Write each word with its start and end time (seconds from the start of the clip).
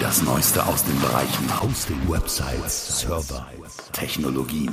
Das 0.00 0.22
Neueste 0.22 0.66
aus 0.66 0.82
den 0.82 0.98
Bereichen 0.98 1.62
Hosting, 1.62 2.08
Websites, 2.08 3.00
Server, 3.00 3.46
Technologien. 3.92 4.72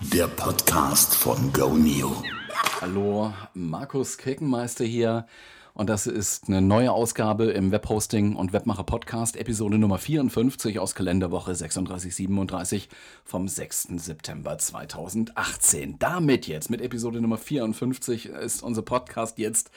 Der 0.00 0.26
Podcast 0.26 1.14
von 1.14 1.52
GoNeo. 1.52 2.22
Hallo, 2.80 3.34
Markus 3.52 4.16
Kirkenmeister 4.16 4.84
hier. 4.84 5.26
Und 5.78 5.88
das 5.88 6.08
ist 6.08 6.48
eine 6.48 6.60
neue 6.60 6.90
Ausgabe 6.90 7.52
im 7.52 7.70
Webhosting 7.70 8.34
und 8.34 8.52
Webmacher 8.52 8.82
Podcast, 8.82 9.36
Episode 9.36 9.78
Nummer 9.78 9.98
54 9.98 10.80
aus 10.80 10.96
Kalenderwoche 10.96 11.52
3637 11.52 12.88
vom 13.24 13.46
6. 13.46 13.90
September 13.94 14.58
2018. 14.58 16.00
Damit 16.00 16.48
jetzt, 16.48 16.68
mit 16.68 16.80
Episode 16.80 17.20
Nummer 17.20 17.38
54, 17.38 18.26
ist 18.26 18.64
unser 18.64 18.82
Podcast 18.82 19.38
jetzt 19.38 19.70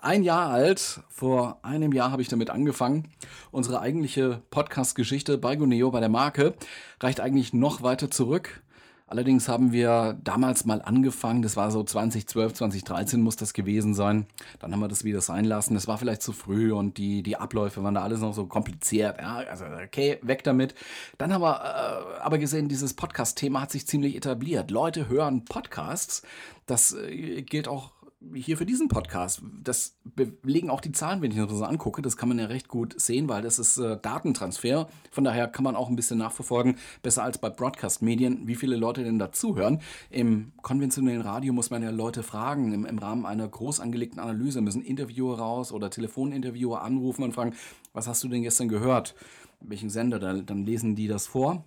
ein 0.00 0.22
Jahr 0.22 0.48
alt. 0.48 1.00
Vor 1.08 1.58
einem 1.62 1.92
Jahr 1.92 2.12
habe 2.12 2.22
ich 2.22 2.28
damit 2.28 2.50
angefangen. 2.50 3.08
Unsere 3.50 3.80
eigentliche 3.80 4.40
Podcast-Geschichte 4.50 5.38
bei 5.38 5.56
Guneo, 5.56 5.90
bei 5.90 5.98
der 5.98 6.08
Marke, 6.08 6.54
reicht 7.00 7.18
eigentlich 7.18 7.52
noch 7.52 7.82
weiter 7.82 8.12
zurück. 8.12 8.62
Allerdings 9.08 9.48
haben 9.48 9.72
wir 9.72 10.18
damals 10.22 10.66
mal 10.66 10.82
angefangen, 10.82 11.40
das 11.40 11.56
war 11.56 11.70
so 11.70 11.82
2012, 11.82 12.52
2013 12.52 13.20
muss 13.20 13.36
das 13.36 13.54
gewesen 13.54 13.94
sein. 13.94 14.26
Dann 14.58 14.70
haben 14.70 14.80
wir 14.80 14.88
das 14.88 15.02
wieder 15.02 15.22
sein 15.22 15.46
lassen. 15.46 15.72
Das 15.72 15.88
war 15.88 15.96
vielleicht 15.96 16.20
zu 16.20 16.34
früh 16.34 16.72
und 16.72 16.98
die, 16.98 17.22
die 17.22 17.36
Abläufe 17.36 17.82
waren 17.82 17.94
da 17.94 18.02
alles 18.02 18.20
noch 18.20 18.34
so 18.34 18.44
kompliziert. 18.44 19.18
Ja, 19.18 19.38
also 19.50 19.64
okay, 19.82 20.18
weg 20.20 20.44
damit. 20.44 20.74
Dann 21.16 21.32
haben 21.32 21.40
wir 21.40 21.56
äh, 21.56 22.20
aber 22.20 22.36
gesehen, 22.36 22.68
dieses 22.68 22.92
Podcast-Thema 22.92 23.62
hat 23.62 23.70
sich 23.70 23.86
ziemlich 23.86 24.14
etabliert. 24.14 24.70
Leute 24.70 25.08
hören 25.08 25.46
Podcasts. 25.46 26.22
Das 26.66 26.92
äh, 26.92 27.42
gilt 27.42 27.66
auch 27.66 27.92
hier 28.34 28.56
für 28.56 28.66
diesen 28.66 28.88
Podcast, 28.88 29.42
das 29.62 29.96
belegen 30.04 30.70
auch 30.70 30.80
die 30.80 30.90
Zahlen, 30.90 31.22
wenn 31.22 31.30
ich 31.30 31.36
das 31.36 31.50
so 31.50 31.64
angucke. 31.64 32.02
Das 32.02 32.16
kann 32.16 32.28
man 32.28 32.38
ja 32.38 32.46
recht 32.46 32.66
gut 32.66 33.00
sehen, 33.00 33.28
weil 33.28 33.42
das 33.42 33.58
ist 33.60 33.78
äh, 33.78 33.96
Datentransfer. 34.00 34.88
Von 35.12 35.24
daher 35.24 35.46
kann 35.46 35.62
man 35.62 35.76
auch 35.76 35.88
ein 35.88 35.94
bisschen 35.94 36.18
nachverfolgen, 36.18 36.76
besser 37.02 37.22
als 37.22 37.38
bei 37.38 37.48
Broadcast-Medien, 37.48 38.48
wie 38.48 38.56
viele 38.56 38.76
Leute 38.76 39.04
denn 39.04 39.20
dazuhören. 39.20 39.80
Im 40.10 40.52
konventionellen 40.62 41.20
Radio 41.20 41.52
muss 41.52 41.70
man 41.70 41.82
ja 41.82 41.90
Leute 41.90 42.24
fragen, 42.24 42.72
im, 42.72 42.86
im 42.86 42.98
Rahmen 42.98 43.24
einer 43.24 43.46
groß 43.46 43.78
angelegten 43.78 44.18
Analyse 44.18 44.60
müssen 44.60 44.82
Interviewer 44.82 45.38
raus 45.38 45.70
oder 45.70 45.88
Telefoninterviewer 45.88 46.82
anrufen 46.82 47.22
und 47.22 47.34
fragen, 47.34 47.54
was 47.92 48.08
hast 48.08 48.24
du 48.24 48.28
denn 48.28 48.42
gestern 48.42 48.68
gehört? 48.68 49.14
Welchen 49.60 49.90
Sender? 49.90 50.18
Dann, 50.18 50.44
dann 50.44 50.64
lesen 50.64 50.96
die 50.96 51.06
das 51.06 51.28
vor. 51.28 51.64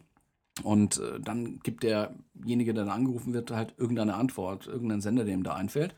Und 0.63 0.97
äh, 0.97 1.19
dann 1.19 1.59
gibt 1.59 1.83
derjenige, 1.83 2.73
der 2.73 2.85
da 2.85 2.91
angerufen 2.91 3.33
wird, 3.33 3.51
halt 3.51 3.73
irgendeine 3.77 4.15
Antwort, 4.15 4.67
irgendeinen 4.67 5.01
Sender, 5.01 5.23
der 5.23 5.33
ihm 5.33 5.43
da 5.43 5.53
einfällt. 5.55 5.95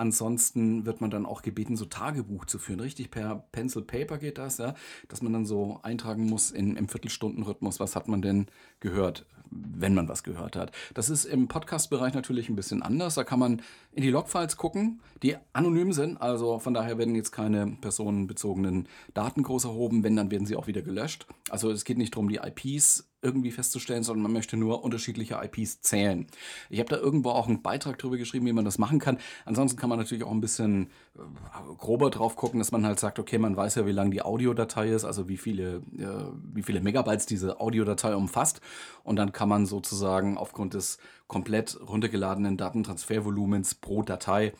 Ansonsten 0.00 0.86
wird 0.86 1.02
man 1.02 1.10
dann 1.10 1.26
auch 1.26 1.42
gebeten, 1.42 1.76
so 1.76 1.84
Tagebuch 1.84 2.46
zu 2.46 2.58
führen. 2.58 2.80
Richtig 2.80 3.10
per 3.10 3.44
Pencil 3.52 3.82
Paper 3.82 4.16
geht 4.16 4.38
das, 4.38 4.56
ja, 4.56 4.74
dass 5.08 5.20
man 5.20 5.34
dann 5.34 5.44
so 5.44 5.78
eintragen 5.82 6.24
muss 6.24 6.50
in, 6.50 6.74
im 6.76 6.88
Viertelstundenrhythmus, 6.88 7.80
was 7.80 7.96
hat 7.96 8.08
man 8.08 8.22
denn 8.22 8.46
gehört, 8.80 9.26
wenn 9.50 9.92
man 9.92 10.08
was 10.08 10.22
gehört 10.22 10.56
hat. 10.56 10.72
Das 10.94 11.10
ist 11.10 11.26
im 11.26 11.48
Podcast-Bereich 11.48 12.14
natürlich 12.14 12.48
ein 12.48 12.56
bisschen 12.56 12.82
anders. 12.82 13.16
Da 13.16 13.24
kann 13.24 13.40
man 13.40 13.60
in 13.92 14.02
die 14.02 14.08
Logfiles 14.08 14.56
gucken, 14.56 15.02
die 15.22 15.36
anonym 15.52 15.92
sind. 15.92 16.18
Also 16.18 16.58
von 16.60 16.72
daher 16.72 16.96
werden 16.96 17.14
jetzt 17.14 17.32
keine 17.32 17.66
personenbezogenen 17.82 18.88
Daten 19.12 19.42
groß 19.42 19.64
erhoben. 19.64 20.02
Wenn, 20.02 20.16
dann 20.16 20.30
werden 20.30 20.46
sie 20.46 20.56
auch 20.56 20.66
wieder 20.66 20.80
gelöscht. 20.80 21.26
Also 21.50 21.70
es 21.70 21.84
geht 21.84 21.98
nicht 21.98 22.14
darum, 22.14 22.30
die 22.30 22.40
IPs 22.42 23.09
irgendwie 23.22 23.50
festzustellen, 23.50 24.02
sondern 24.02 24.22
man 24.22 24.32
möchte 24.32 24.56
nur 24.56 24.82
unterschiedliche 24.82 25.40
IPs 25.42 25.82
zählen. 25.82 26.26
Ich 26.68 26.78
habe 26.78 26.88
da 26.88 26.96
irgendwo 26.96 27.30
auch 27.30 27.48
einen 27.48 27.62
Beitrag 27.62 27.98
drüber 27.98 28.16
geschrieben, 28.16 28.46
wie 28.46 28.52
man 28.52 28.64
das 28.64 28.78
machen 28.78 28.98
kann. 28.98 29.18
Ansonsten 29.44 29.78
kann 29.78 29.90
man 29.90 29.98
natürlich 29.98 30.24
auch 30.24 30.30
ein 30.30 30.40
bisschen 30.40 30.88
äh, 31.16 31.20
grober 31.76 32.10
drauf 32.10 32.36
gucken, 32.36 32.58
dass 32.58 32.72
man 32.72 32.86
halt 32.86 32.98
sagt, 32.98 33.18
okay, 33.18 33.38
man 33.38 33.56
weiß 33.56 33.74
ja, 33.76 33.86
wie 33.86 33.92
lang 33.92 34.10
die 34.10 34.22
Audiodatei 34.22 34.90
ist, 34.90 35.04
also 35.04 35.28
wie 35.28 35.36
viele, 35.36 35.82
äh, 35.98 36.06
wie 36.54 36.62
viele 36.62 36.80
Megabytes 36.80 37.26
diese 37.26 37.60
Audiodatei 37.60 38.14
umfasst. 38.14 38.60
Und 39.04 39.16
dann 39.16 39.32
kann 39.32 39.48
man 39.48 39.66
sozusagen 39.66 40.38
aufgrund 40.38 40.74
des 40.74 40.98
komplett 41.26 41.78
runtergeladenen 41.86 42.56
Datentransfervolumens 42.56 43.74
pro 43.76 44.02
Datei 44.02 44.52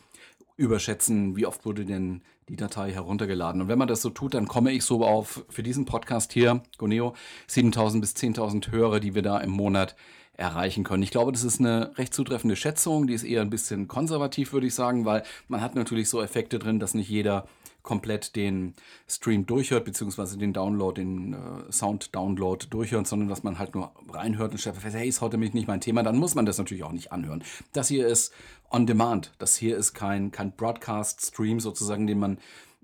überschätzen, 0.57 1.35
wie 1.35 1.45
oft 1.45 1.65
wurde 1.65 1.85
denn 1.85 2.21
die 2.49 2.55
Datei 2.55 2.91
heruntergeladen. 2.91 3.61
Und 3.61 3.67
wenn 3.67 3.79
man 3.79 3.87
das 3.87 4.01
so 4.01 4.09
tut, 4.09 4.33
dann 4.33 4.47
komme 4.47 4.71
ich 4.71 4.83
so 4.83 5.05
auf 5.05 5.45
für 5.49 5.63
diesen 5.63 5.85
Podcast 5.85 6.33
hier, 6.33 6.61
Goneo, 6.77 7.13
7000 7.47 8.01
bis 8.01 8.15
10.000 8.15 8.71
Hörer, 8.71 8.99
die 8.99 9.15
wir 9.15 9.21
da 9.21 9.39
im 9.39 9.51
Monat 9.51 9.95
erreichen 10.33 10.83
können. 10.83 11.03
Ich 11.03 11.11
glaube, 11.11 11.31
das 11.31 11.43
ist 11.43 11.59
eine 11.59 11.97
recht 11.97 12.13
zutreffende 12.13 12.55
Schätzung. 12.55 13.07
Die 13.07 13.13
ist 13.13 13.23
eher 13.23 13.41
ein 13.41 13.49
bisschen 13.49 13.87
konservativ, 13.87 14.53
würde 14.53 14.67
ich 14.67 14.75
sagen, 14.75 15.05
weil 15.05 15.23
man 15.47 15.61
hat 15.61 15.75
natürlich 15.75 16.09
so 16.09 16.21
Effekte 16.21 16.59
drin, 16.59 16.79
dass 16.79 16.93
nicht 16.93 17.09
jeder 17.09 17.45
komplett 17.83 18.35
den 18.35 18.75
Stream 19.07 19.45
durchhört, 19.45 19.85
beziehungsweise 19.85 20.37
den 20.37 20.53
Download, 20.53 20.99
den 20.99 21.33
äh, 21.33 21.71
Sound-Download 21.71 22.67
durchhört, 22.69 23.07
sondern 23.07 23.29
dass 23.29 23.43
man 23.43 23.59
halt 23.59 23.75
nur 23.75 23.91
reinhört 24.09 24.51
und 24.51 24.57
stellt 24.57 24.77
fest, 24.77 24.95
hey, 24.95 25.07
ist 25.07 25.21
heute 25.21 25.37
nicht 25.37 25.67
mein 25.67 25.81
Thema, 25.81 26.03
dann 26.03 26.17
muss 26.17 26.35
man 26.35 26.45
das 26.45 26.57
natürlich 26.57 26.83
auch 26.83 26.91
nicht 26.91 27.11
anhören. 27.11 27.43
Das 27.73 27.87
hier 27.87 28.07
ist 28.07 28.33
on 28.69 28.85
demand. 28.85 29.33
Das 29.39 29.55
hier 29.55 29.77
ist 29.77 29.93
kein, 29.93 30.31
kein 30.31 30.55
Broadcast-Stream 30.55 31.59
sozusagen, 31.59 32.07
den 32.07 32.19
man 32.19 32.37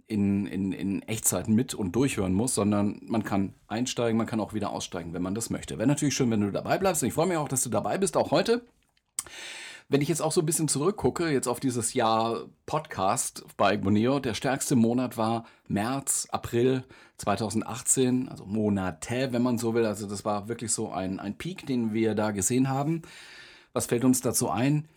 in, 0.08 0.48
in, 0.48 0.72
in 0.72 1.02
Echtzeit 1.04 1.48
mit 1.50 1.74
und 1.74 1.96
durchhören 1.96 2.34
muss, 2.34 2.56
sondern 2.56 3.02
man 3.06 3.24
kann 3.24 3.54
einsteigen, 3.68 4.18
man 4.18 4.26
kann 4.26 4.40
auch 4.40 4.54
wieder 4.54 4.72
aussteigen, 4.72 5.14
wenn 5.14 5.22
man 5.22 5.36
das 5.36 5.50
möchte. 5.50 5.78
Wäre 5.78 5.88
natürlich 5.88 6.16
schön, 6.16 6.32
wenn 6.32 6.42
du 6.42 6.52
dabei 6.52 6.78
bleibst. 6.78 7.04
Und 7.04 7.10
ich 7.10 7.14
freue 7.14 7.28
mich 7.28 7.38
auch, 7.38 7.50
dass 7.50 7.64
du 7.64 7.70
dabei 7.70 7.98
bist, 7.98 8.16
auch 8.16 8.32
heute. 8.32 8.62
Wenn 9.90 10.02
ich 10.02 10.10
jetzt 10.10 10.22
auch 10.22 10.34
so 10.34 10.42
ein 10.42 10.46
bisschen 10.46 10.68
zurückgucke, 10.68 11.30
jetzt 11.30 11.48
auf 11.48 11.62
dieses 11.62 11.94
Jahr 11.94 12.50
Podcast 12.66 13.46
bei 13.56 13.78
Boneo, 13.78 14.20
der 14.20 14.34
stärkste 14.34 14.76
Monat 14.76 15.16
war 15.16 15.46
März, 15.70 16.28
April 16.30 16.84
2018, 17.20 18.28
also 18.28 18.46
Monate, 18.46 19.32
wenn 19.32 19.42
man 19.42 19.58
so 19.58 19.74
will. 19.74 19.86
Also 19.86 20.06
das 20.06 20.26
war 20.26 20.50
wirklich 20.50 20.74
so 20.74 20.92
ein, 20.92 21.22
ein 21.22 21.38
Peak, 21.38 21.66
den 21.66 21.94
wir 21.94 22.16
da 22.16 22.32
gesehen 22.32 22.68
haben. 22.68 23.04
Was 23.72 23.86
fällt 23.86 24.04
uns 24.04 24.20
dazu 24.20 24.50
ein? 24.50 24.90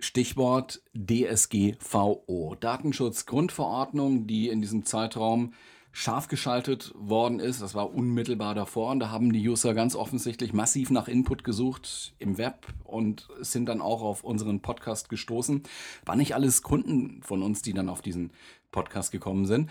Stichwort 0.00 0.80
DSGVO, 0.94 2.56
Datenschutzgrundverordnung, 2.58 4.26
die 4.26 4.48
in 4.48 4.62
diesem 4.62 4.86
Zeitraum 4.86 5.52
scharf 5.98 6.28
geschaltet 6.28 6.94
worden 6.96 7.40
ist. 7.40 7.60
Das 7.60 7.74
war 7.74 7.92
unmittelbar 7.92 8.54
davor 8.54 8.92
und 8.92 9.00
da 9.00 9.10
haben 9.10 9.32
die 9.32 9.48
User 9.48 9.74
ganz 9.74 9.96
offensichtlich 9.96 10.52
massiv 10.52 10.90
nach 10.90 11.08
Input 11.08 11.42
gesucht 11.42 12.14
im 12.20 12.38
Web 12.38 12.68
und 12.84 13.26
sind 13.40 13.68
dann 13.68 13.80
auch 13.80 14.00
auf 14.02 14.22
unseren 14.22 14.60
Podcast 14.60 15.08
gestoßen. 15.08 15.64
War 16.04 16.14
nicht 16.14 16.36
alles 16.36 16.62
Kunden 16.62 17.20
von 17.24 17.42
uns, 17.42 17.62
die 17.62 17.72
dann 17.72 17.88
auf 17.88 18.00
diesen 18.00 18.30
Podcast 18.70 19.10
gekommen 19.10 19.44
sind. 19.44 19.70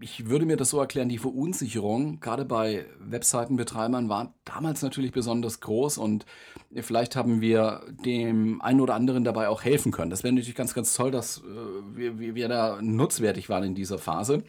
Ich 0.00 0.28
würde 0.28 0.46
mir 0.46 0.56
das 0.56 0.70
so 0.70 0.78
erklären, 0.78 1.08
die 1.08 1.18
Verunsicherung, 1.18 2.20
gerade 2.20 2.44
bei 2.44 2.86
Webseitenbetreibern, 3.00 4.08
war 4.08 4.34
damals 4.44 4.82
natürlich 4.82 5.10
besonders 5.10 5.60
groß 5.60 5.98
und 5.98 6.24
vielleicht 6.72 7.16
haben 7.16 7.40
wir 7.40 7.80
dem 8.04 8.60
einen 8.60 8.80
oder 8.80 8.94
anderen 8.94 9.24
dabei 9.24 9.48
auch 9.48 9.64
helfen 9.64 9.90
können. 9.90 10.10
Das 10.10 10.22
wäre 10.22 10.34
natürlich 10.34 10.54
ganz, 10.54 10.72
ganz 10.72 10.94
toll, 10.94 11.10
dass 11.10 11.38
äh, 11.38 11.96
wir, 11.96 12.34
wir 12.36 12.48
da 12.48 12.78
nutzwertig 12.80 13.48
waren 13.48 13.64
in 13.64 13.74
dieser 13.74 13.98
Phase. 13.98 14.44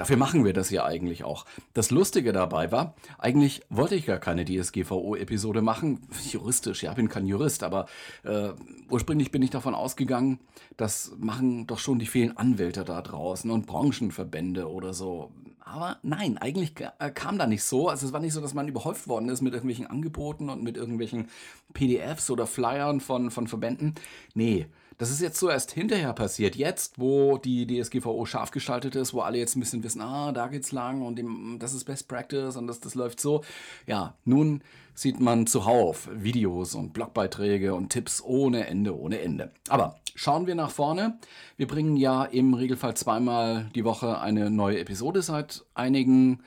Dafür 0.00 0.16
machen 0.16 0.46
wir 0.46 0.54
das 0.54 0.70
ja 0.70 0.86
eigentlich 0.86 1.24
auch. 1.24 1.44
Das 1.74 1.90
Lustige 1.90 2.32
dabei 2.32 2.72
war, 2.72 2.94
eigentlich 3.18 3.60
wollte 3.68 3.96
ich 3.96 4.06
gar 4.06 4.16
keine 4.16 4.46
DSGVO-Episode 4.46 5.60
machen. 5.60 6.00
Juristisch, 6.30 6.82
ja, 6.82 6.94
bin 6.94 7.10
kein 7.10 7.26
Jurist, 7.26 7.62
aber 7.62 7.84
äh, 8.22 8.48
ursprünglich 8.88 9.30
bin 9.30 9.42
ich 9.42 9.50
davon 9.50 9.74
ausgegangen, 9.74 10.38
das 10.78 11.12
machen 11.18 11.66
doch 11.66 11.78
schon 11.78 11.98
die 11.98 12.06
vielen 12.06 12.34
Anwälte 12.34 12.82
da 12.86 13.02
draußen 13.02 13.50
und 13.50 13.66
Branchenverbände 13.66 14.70
oder 14.70 14.94
so. 14.94 15.32
Aber 15.60 15.98
nein, 16.02 16.38
eigentlich 16.38 16.72
äh, 16.98 17.10
kam 17.10 17.36
da 17.36 17.46
nicht 17.46 17.62
so. 17.62 17.90
Also 17.90 18.06
es 18.06 18.14
war 18.14 18.20
nicht 18.20 18.32
so, 18.32 18.40
dass 18.40 18.54
man 18.54 18.68
überhäuft 18.68 19.06
worden 19.06 19.28
ist 19.28 19.42
mit 19.42 19.52
irgendwelchen 19.52 19.86
Angeboten 19.86 20.48
und 20.48 20.62
mit 20.62 20.78
irgendwelchen 20.78 21.28
PDFs 21.74 22.30
oder 22.30 22.46
Flyern 22.46 23.00
von, 23.00 23.30
von 23.30 23.48
Verbänden. 23.48 23.96
Nee, 24.32 24.66
das 25.00 25.10
ist 25.10 25.22
jetzt 25.22 25.38
so 25.38 25.48
erst 25.48 25.72
hinterher 25.72 26.12
passiert. 26.12 26.56
Jetzt, 26.56 26.98
wo 26.98 27.38
die 27.38 27.66
DSGVO 27.66 28.26
scharf 28.26 28.50
geschaltet 28.50 28.96
ist, 28.96 29.14
wo 29.14 29.22
alle 29.22 29.38
jetzt 29.38 29.56
ein 29.56 29.60
bisschen 29.60 29.82
wissen, 29.82 30.02
ah, 30.02 30.30
da 30.30 30.48
geht's 30.48 30.72
lang 30.72 31.00
und 31.00 31.16
dem, 31.16 31.56
das 31.58 31.72
ist 31.72 31.84
Best 31.84 32.06
Practice 32.06 32.54
und 32.56 32.66
das, 32.66 32.80
das 32.80 32.94
läuft 32.94 33.18
so. 33.18 33.42
Ja, 33.86 34.12
nun 34.26 34.60
sieht 34.92 35.18
man 35.18 35.46
zuhauf 35.46 36.10
Videos 36.12 36.74
und 36.74 36.92
Blogbeiträge 36.92 37.72
und 37.72 37.88
Tipps 37.88 38.22
ohne 38.22 38.66
Ende, 38.66 38.94
ohne 38.94 39.20
Ende. 39.20 39.52
Aber 39.70 39.98
schauen 40.14 40.46
wir 40.46 40.54
nach 40.54 40.70
vorne. 40.70 41.18
Wir 41.56 41.66
bringen 41.66 41.96
ja 41.96 42.24
im 42.24 42.52
Regelfall 42.52 42.94
zweimal 42.94 43.70
die 43.74 43.86
Woche 43.86 44.20
eine 44.20 44.50
neue 44.50 44.80
Episode 44.80 45.22
seit 45.22 45.64
einigen 45.72 46.40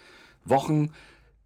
Wochen. 0.46 0.92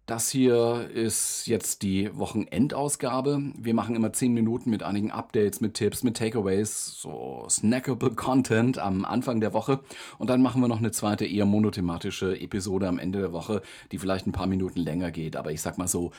Das 0.08 0.30
hier 0.30 0.88
ist 0.94 1.46
jetzt 1.48 1.82
die 1.82 2.08
Wochenendausgabe. 2.16 3.42
Wir 3.58 3.74
machen 3.74 3.94
immer 3.94 4.10
10 4.10 4.32
Minuten 4.32 4.70
mit 4.70 4.82
einigen 4.82 5.10
Updates, 5.10 5.60
mit 5.60 5.74
Tipps, 5.74 6.02
mit 6.02 6.16
Takeaways, 6.16 6.98
so 6.98 7.44
snackable 7.50 8.12
Content 8.12 8.78
am 8.78 9.04
Anfang 9.04 9.42
der 9.42 9.52
Woche. 9.52 9.80
Und 10.16 10.30
dann 10.30 10.40
machen 10.40 10.62
wir 10.62 10.68
noch 10.68 10.78
eine 10.78 10.92
zweite, 10.92 11.26
eher 11.26 11.44
monothematische 11.44 12.40
Episode 12.40 12.88
am 12.88 12.98
Ende 12.98 13.18
der 13.18 13.32
Woche, 13.34 13.60
die 13.92 13.98
vielleicht 13.98 14.26
ein 14.26 14.32
paar 14.32 14.46
Minuten 14.46 14.80
länger 14.80 15.10
geht. 15.10 15.36
Aber 15.36 15.52
ich 15.52 15.60
sag 15.60 15.76
mal 15.76 15.88
so, 15.88 16.12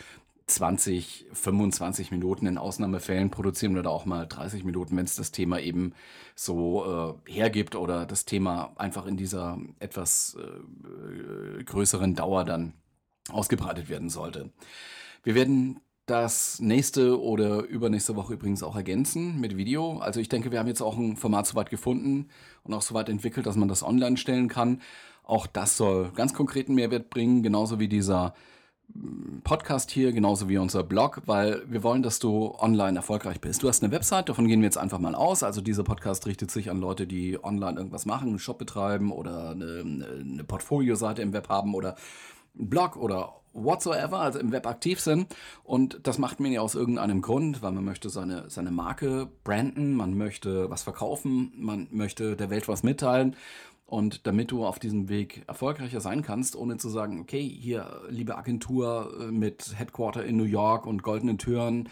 20, 0.46 1.26
25 1.34 2.12
Minuten 2.12 2.46
in 2.46 2.60
Ausnahmefällen 2.60 3.32
produzieren 3.32 3.76
oder 3.76 3.90
auch 3.90 4.06
mal 4.06 4.28
30 4.28 4.66
Minuten, 4.66 4.98
wenn 4.98 5.06
es 5.06 5.16
das 5.16 5.32
Thema 5.32 5.60
eben 5.60 5.94
so 6.36 7.18
äh, 7.28 7.32
hergibt 7.32 7.76
oder 7.76 8.06
das 8.06 8.26
Thema 8.26 8.72
einfach 8.76 9.08
in 9.08 9.18
dieser 9.18 9.58
etwas 9.80 10.38
äh, 10.40 11.64
größeren 11.64 12.14
Dauer 12.14 12.46
dann 12.46 12.74
ausgebreitet 13.32 13.90
werden 13.90 14.10
sollte. 14.10 14.52
Wir 15.24 15.36
werden 15.36 15.80
das 16.06 16.60
nächste 16.60 17.22
oder 17.22 17.64
übernächste 17.64 18.16
Woche 18.16 18.34
übrigens 18.34 18.64
auch 18.64 18.76
ergänzen 18.76 19.40
mit 19.40 19.58
Video. 19.58 20.00
Also 20.00 20.20
ich 20.20 20.30
denke, 20.30 20.52
wir 20.52 20.60
haben 20.60 20.68
jetzt 20.68 20.82
auch 20.82 20.98
ein 20.98 21.18
Format 21.18 21.46
soweit 21.46 21.70
gefunden 21.70 22.30
und 22.64 22.74
auch 22.74 22.82
soweit 22.82 23.10
entwickelt, 23.10 23.46
dass 23.46 23.56
man 23.56 23.68
das 23.68 23.84
online 23.84 24.18
stellen 24.18 24.48
kann. 24.48 24.82
Auch 25.24 25.46
das 25.46 25.78
soll 25.78 26.12
ganz 26.16 26.34
konkreten 26.34 26.74
Mehrwert 26.74 27.12
bringen, 27.12 27.44
genauso 27.44 27.80
wie 27.80 27.88
dieser 27.88 28.34
Podcast 29.44 29.92
hier, 29.92 30.12
genauso 30.12 30.50
wie 30.50 30.58
unser 30.58 30.84
Blog, 30.84 31.22
weil 31.28 31.62
wir 31.68 31.84
wollen, 31.84 32.02
dass 32.02 32.18
du 32.18 32.56
online 32.58 32.98
erfolgreich 32.98 33.40
bist. 33.40 33.62
Du 33.62 33.68
hast 33.68 33.84
eine 33.84 33.94
Website, 33.94 34.30
davon 34.30 34.48
gehen 34.48 34.62
wir 34.62 34.66
jetzt 34.66 34.80
einfach 34.80 34.98
mal 34.98 35.14
aus. 35.14 35.44
Also 35.44 35.62
dieser 35.62 35.84
Podcast 35.84 36.26
richtet 36.26 36.50
sich 36.50 36.72
an 36.72 36.80
Leute, 36.80 37.06
die 37.06 37.42
online 37.44 37.78
irgendwas 37.78 38.08
machen, 38.08 38.30
einen 38.30 38.40
Shop 38.40 38.58
betreiben 38.58 39.12
oder 39.12 39.52
eine, 39.52 39.84
eine 40.20 40.44
Portfolio-Seite 40.44 41.22
im 41.22 41.34
Web 41.34 41.50
haben 41.50 41.76
oder 41.76 41.96
Blog 42.54 42.96
oder 42.98 43.40
whatsoever, 43.54 44.20
also 44.20 44.40
im 44.40 44.52
Web 44.52 44.68
aktiv 44.68 45.00
sind. 45.00 45.28
Und 45.64 46.00
das 46.04 46.18
macht 46.18 46.40
man 46.40 46.52
ja 46.52 46.62
aus 46.62 46.76
irgendeinem 46.76 47.22
Grund, 47.22 47.62
weil 47.62 47.72
man 47.72 47.84
möchte 47.84 48.10
seine, 48.10 48.50
seine 48.50 48.72
Marke 48.72 49.28
branden, 49.44 49.94
man 49.94 50.18
möchte 50.18 50.70
was 50.70 50.84
verkaufen, 50.84 51.52
man 51.56 51.88
möchte 51.92 52.36
der 52.36 52.50
Welt 52.50 52.68
was 52.68 52.84
mitteilen. 52.84 53.36
Und 53.86 54.28
damit 54.28 54.52
du 54.52 54.66
auf 54.66 54.78
diesem 54.78 55.10
Weg 55.10 55.44
erfolgreicher 55.48 56.00
sein 56.00 56.22
kannst, 56.22 56.56
ohne 56.56 56.78
zu 56.78 56.90
sagen, 56.90 57.20
okay, 57.20 57.42
hier, 57.42 58.02
liebe 58.08 58.38
Agentur 58.38 59.12
äh, 59.20 59.32
mit 59.32 59.80
Headquarter 59.80 60.24
in 60.24 60.38
New 60.38 60.44
York 60.44 60.86
und 60.86 61.02
goldenen 61.02 61.40
Türen, 61.40 61.90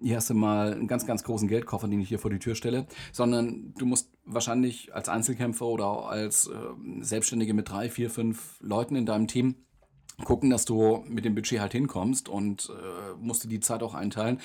hier 0.00 0.16
hast 0.16 0.30
du 0.30 0.34
mal 0.34 0.72
einen 0.72 0.86
ganz, 0.86 1.06
ganz 1.06 1.24
großen 1.24 1.48
Geldkoffer, 1.48 1.88
den 1.88 2.00
ich 2.00 2.08
hier 2.08 2.20
vor 2.20 2.30
die 2.30 2.38
Tür 2.38 2.54
stelle, 2.54 2.86
sondern 3.12 3.74
du 3.76 3.84
musst 3.84 4.10
wahrscheinlich 4.24 4.94
als 4.94 5.08
Einzelkämpfer 5.08 5.66
oder 5.66 6.08
als 6.08 6.46
äh, 6.46 6.54
Selbstständige 7.00 7.52
mit 7.52 7.68
drei, 7.68 7.90
vier, 7.90 8.10
fünf 8.10 8.56
Leuten 8.60 8.94
in 8.94 9.04
deinem 9.04 9.26
Team 9.26 9.56
gucken, 10.24 10.50
dass 10.50 10.64
du 10.64 11.04
mit 11.08 11.24
dem 11.24 11.34
Budget 11.34 11.60
halt 11.60 11.72
hinkommst 11.72 12.28
und 12.28 12.70
äh, 12.70 13.14
musst 13.18 13.44
dir 13.44 13.48
die 13.48 13.60
Zeit 13.60 13.82
auch 13.82 13.94
einteilen. 13.94 14.40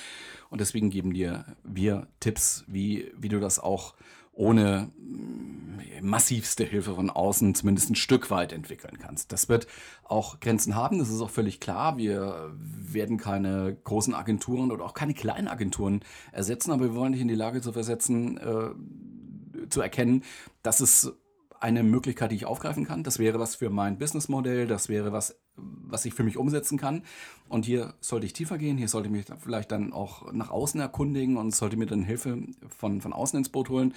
Und 0.50 0.60
deswegen 0.60 0.90
geben 0.90 1.12
dir 1.12 1.44
wir 1.64 2.06
Tipps, 2.20 2.64
wie, 2.66 3.12
wie 3.16 3.28
du 3.28 3.40
das 3.40 3.58
auch 3.58 3.94
ohne 4.36 4.90
mm, 4.98 6.06
massivste 6.06 6.64
Hilfe 6.64 6.94
von 6.94 7.10
außen 7.10 7.54
zumindest 7.54 7.90
ein 7.90 7.96
Stück 7.96 8.30
weit 8.30 8.52
entwickeln 8.52 8.98
kannst. 8.98 9.32
Das 9.32 9.48
wird 9.48 9.66
auch 10.04 10.40
Grenzen 10.40 10.76
haben, 10.76 10.98
das 10.98 11.08
ist 11.08 11.20
auch 11.20 11.30
völlig 11.30 11.58
klar. 11.58 11.96
Wir 11.96 12.54
werden 12.58 13.16
keine 13.16 13.76
großen 13.84 14.14
Agenturen 14.14 14.70
oder 14.70 14.84
auch 14.84 14.94
keine 14.94 15.14
kleinen 15.14 15.48
Agenturen 15.48 16.00
ersetzen, 16.32 16.70
aber 16.70 16.84
wir 16.84 16.94
wollen 16.94 17.12
dich 17.12 17.22
in 17.22 17.28
die 17.28 17.34
Lage 17.34 17.62
zu 17.62 17.72
versetzen, 17.72 18.36
äh, 18.38 19.68
zu 19.70 19.80
erkennen, 19.80 20.22
dass 20.62 20.80
es 20.80 21.16
eine 21.60 21.82
Möglichkeit, 21.82 22.30
die 22.30 22.36
ich 22.36 22.46
aufgreifen 22.46 22.84
kann. 22.84 23.02
Das 23.02 23.18
wäre 23.18 23.38
was 23.38 23.56
für 23.56 23.70
mein 23.70 23.98
Businessmodell, 23.98 24.66
das 24.66 24.88
wäre 24.88 25.12
was, 25.12 25.38
was 25.56 26.04
ich 26.04 26.14
für 26.14 26.22
mich 26.22 26.36
umsetzen 26.36 26.78
kann. 26.78 27.02
Und 27.48 27.64
hier 27.64 27.94
sollte 28.00 28.26
ich 28.26 28.32
tiefer 28.32 28.58
gehen, 28.58 28.76
hier 28.76 28.88
sollte 28.88 29.08
ich 29.08 29.12
mich 29.12 29.26
vielleicht 29.42 29.72
dann 29.72 29.92
auch 29.92 30.32
nach 30.32 30.50
außen 30.50 30.80
erkundigen 30.80 31.36
und 31.36 31.54
sollte 31.54 31.76
mir 31.76 31.86
dann 31.86 32.02
Hilfe 32.02 32.38
von, 32.68 33.00
von 33.00 33.12
außen 33.12 33.38
ins 33.38 33.48
Boot 33.48 33.68
holen. 33.68 33.94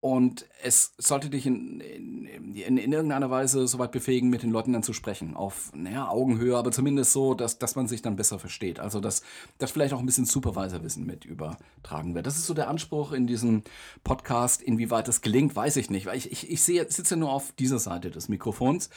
Und 0.00 0.46
es 0.62 0.94
sollte 0.96 1.28
dich 1.28 1.44
in, 1.44 1.80
in, 1.80 2.26
in, 2.54 2.76
in 2.78 2.92
irgendeiner 2.92 3.30
Weise 3.30 3.66
so 3.66 3.80
weit 3.80 3.90
befähigen, 3.90 4.30
mit 4.30 4.44
den 4.44 4.52
Leuten 4.52 4.72
dann 4.72 4.84
zu 4.84 4.92
sprechen. 4.92 5.34
Auf 5.34 5.72
naja, 5.74 6.08
Augenhöhe, 6.08 6.56
aber 6.56 6.70
zumindest 6.70 7.12
so, 7.12 7.34
dass, 7.34 7.58
dass 7.58 7.74
man 7.74 7.88
sich 7.88 8.00
dann 8.00 8.14
besser 8.14 8.38
versteht. 8.38 8.78
Also, 8.78 9.00
dass, 9.00 9.22
dass 9.58 9.72
vielleicht 9.72 9.92
auch 9.92 9.98
ein 9.98 10.06
bisschen 10.06 10.24
Supervisorwissen 10.24 11.04
mit 11.04 11.24
übertragen 11.24 12.14
wird. 12.14 12.26
Das 12.26 12.36
ist 12.36 12.46
so 12.46 12.54
der 12.54 12.68
Anspruch 12.68 13.10
in 13.10 13.26
diesem 13.26 13.64
Podcast. 14.04 14.62
Inwieweit 14.62 15.08
das 15.08 15.20
gelingt, 15.20 15.56
weiß 15.56 15.76
ich 15.76 15.90
nicht. 15.90 16.06
Weil 16.06 16.16
ich, 16.16 16.30
ich, 16.30 16.48
ich 16.48 16.62
sehe, 16.62 16.88
sitze 16.88 17.16
nur 17.16 17.32
auf 17.32 17.50
dieser 17.58 17.80
Seite 17.80 18.12
des 18.12 18.28
Mikrofons 18.28 18.90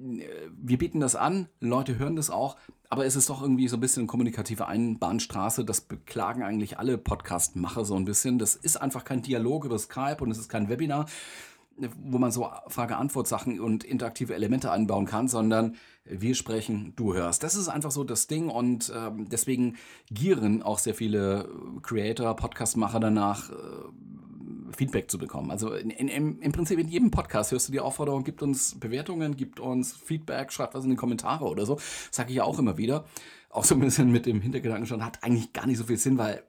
wir 0.00 0.78
bieten 0.78 1.00
das 1.00 1.14
an, 1.14 1.48
Leute 1.60 1.98
hören 1.98 2.16
das 2.16 2.30
auch, 2.30 2.56
aber 2.88 3.04
es 3.04 3.16
ist 3.16 3.28
doch 3.28 3.42
irgendwie 3.42 3.68
so 3.68 3.76
ein 3.76 3.80
bisschen 3.80 4.06
kommunikative 4.06 4.66
Einbahnstraße. 4.66 5.64
Das 5.64 5.82
beklagen 5.82 6.42
eigentlich 6.42 6.78
alle 6.78 6.98
Podcast-Macher 6.98 7.84
so 7.84 7.94
ein 7.94 8.04
bisschen. 8.04 8.38
Das 8.38 8.56
ist 8.56 8.80
einfach 8.80 9.04
kein 9.04 9.22
Dialog 9.22 9.64
über 9.64 9.78
Skype 9.78 10.18
und 10.20 10.30
es 10.30 10.38
ist 10.38 10.48
kein 10.48 10.68
Webinar, 10.68 11.06
wo 12.02 12.18
man 12.18 12.32
so 12.32 12.48
Frage-Antwort-Sachen 12.68 13.60
und 13.60 13.84
interaktive 13.84 14.34
Elemente 14.34 14.72
einbauen 14.72 15.06
kann, 15.06 15.28
sondern 15.28 15.76
wir 16.04 16.34
sprechen, 16.34 16.94
du 16.96 17.14
hörst. 17.14 17.42
Das 17.42 17.54
ist 17.54 17.68
einfach 17.68 17.90
so 17.90 18.02
das 18.02 18.26
Ding 18.26 18.48
und 18.48 18.92
ähm, 18.94 19.28
deswegen 19.28 19.76
gieren 20.10 20.62
auch 20.62 20.78
sehr 20.78 20.94
viele 20.94 21.48
Creator, 21.82 22.34
Podcast-Macher 22.36 23.00
danach. 23.00 23.50
Äh, 23.50 23.54
Feedback 24.76 25.10
zu 25.10 25.18
bekommen. 25.18 25.50
Also 25.50 25.74
in, 25.74 25.90
in, 25.90 26.40
im 26.40 26.52
Prinzip 26.52 26.78
in 26.78 26.88
jedem 26.88 27.10
Podcast 27.10 27.52
hörst 27.52 27.68
du 27.68 27.72
die 27.72 27.80
Aufforderung, 27.80 28.24
gibt 28.24 28.42
uns 28.42 28.78
Bewertungen, 28.78 29.36
gibt 29.36 29.60
uns 29.60 29.92
Feedback, 29.92 30.52
schreibt 30.52 30.74
was 30.74 30.84
in 30.84 30.90
die 30.90 30.96
Kommentare 30.96 31.44
oder 31.46 31.66
so. 31.66 31.78
Sage 32.10 32.30
ich 32.30 32.36
ja 32.36 32.44
auch 32.44 32.58
immer 32.58 32.76
wieder. 32.76 33.04
Auch 33.52 33.64
so 33.64 33.74
ein 33.74 33.80
bisschen 33.80 34.12
mit 34.12 34.26
dem 34.26 34.40
Hintergedanken 34.40 34.86
schon, 34.86 35.04
hat 35.04 35.24
eigentlich 35.24 35.52
gar 35.52 35.66
nicht 35.66 35.78
so 35.78 35.84
viel 35.84 35.96
Sinn, 35.96 36.18
weil 36.18 36.44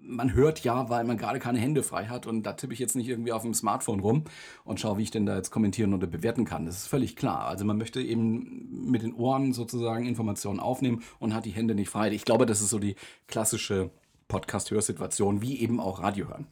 man 0.00 0.34
hört 0.34 0.62
ja, 0.62 0.88
weil 0.88 1.04
man 1.04 1.16
gerade 1.16 1.40
keine 1.40 1.58
Hände 1.58 1.82
frei 1.82 2.06
hat 2.06 2.26
und 2.26 2.44
da 2.44 2.52
tippe 2.52 2.72
ich 2.72 2.78
jetzt 2.78 2.94
nicht 2.94 3.08
irgendwie 3.08 3.32
auf 3.32 3.42
dem 3.42 3.54
Smartphone 3.54 3.98
rum 3.98 4.22
und 4.64 4.78
schaue, 4.78 4.98
wie 4.98 5.02
ich 5.02 5.10
denn 5.10 5.26
da 5.26 5.34
jetzt 5.34 5.50
kommentieren 5.50 5.94
oder 5.94 6.06
bewerten 6.06 6.44
kann. 6.44 6.64
Das 6.64 6.76
ist 6.76 6.86
völlig 6.86 7.16
klar. 7.16 7.46
Also 7.46 7.64
man 7.64 7.76
möchte 7.76 8.00
eben 8.00 8.88
mit 8.88 9.02
den 9.02 9.14
Ohren 9.14 9.52
sozusagen 9.52 10.06
Informationen 10.06 10.60
aufnehmen 10.60 11.02
und 11.18 11.34
hat 11.34 11.44
die 11.44 11.50
Hände 11.50 11.74
nicht 11.74 11.90
frei. 11.90 12.12
Ich 12.12 12.24
glaube, 12.24 12.46
das 12.46 12.60
ist 12.60 12.70
so 12.70 12.78
die 12.78 12.94
klassische 13.26 13.90
Podcast-Hörsituation, 14.28 15.42
wie 15.42 15.58
eben 15.58 15.80
auch 15.80 16.00
Radio 16.00 16.28
hören. 16.28 16.46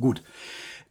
Gut. 0.00 0.22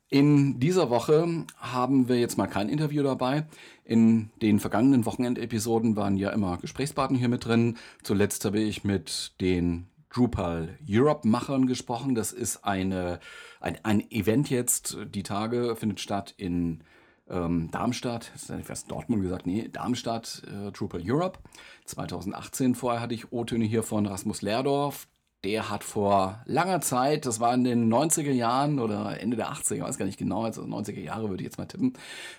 In 0.09 0.59
dieser 0.59 0.89
Woche 0.89 1.45
haben 1.57 2.07
wir 2.07 2.18
jetzt 2.18 2.38
mal 2.38 2.48
kein 2.48 2.69
Interview 2.69 3.04
dabei. 3.04 3.45
In 3.83 4.30
den 4.42 4.59
vergangenen 4.59 5.06
Wochenendepisoden 5.06 5.98
waren 5.98 6.15
ja 6.15 6.30
immer 6.30 6.57
Gesprächspartner 6.57 7.18
hier 7.18 7.27
mit 7.27 7.45
drin. 7.45 7.77
Zuletzt 8.04 8.45
habe 8.45 8.59
ich 8.59 8.86
mit 8.86 9.33
den 9.42 9.88
Drupal 10.13 10.77
Europe-Machern 10.89 11.68
gesprochen. 11.68 12.15
Das 12.15 12.31
ist 12.31 12.63
eine, 12.63 13.19
ein, 13.59 13.77
ein 13.83 14.09
Event 14.09 14.50
jetzt. 14.50 14.98
Die 15.13 15.24
Tage 15.24 15.75
findet 15.75 16.00
statt 16.00 16.33
in 16.38 16.83
ähm, 17.30 17.69
Darmstadt. 17.71 18.31
Ich 18.36 18.65
fast 18.65 18.89
Dortmund 18.89 19.24
gesagt. 19.24 19.45
Nee, 19.45 19.68
Darmstadt, 19.68 20.42
äh, 20.48 20.71
Drupal 20.71 21.01
Europe. 21.04 21.39
2018 21.83 22.75
vorher 22.75 23.01
hatte 23.01 23.13
ich 23.13 23.33
O-Töne 23.33 23.65
hier 23.65 23.83
von 23.83 24.06
Rasmus 24.06 24.42
Lehrdorf 24.42 25.07
der 25.44 25.69
hat 25.69 25.84
vor 25.84 26.42
langer 26.45 26.81
Zeit, 26.81 27.25
das 27.25 27.39
war 27.39 27.54
in 27.54 27.63
den 27.63 27.94
90er 27.94 28.31
Jahren 28.31 28.80
oder 28.80 29.19
Ende 29.19 29.38
der 29.38 29.51
80er, 29.51 29.81
weiß 29.81 29.98
gar 29.98 30.06
nicht 30.06 30.18
genau, 30.18 30.44
also 30.44 30.63
90er 30.63 31.00
Jahre 31.00 31.30
würde 31.30 31.44
ich 31.44 31.48
jetzt 31.48 31.57
mal 31.57 31.66
tippen, 31.66 31.94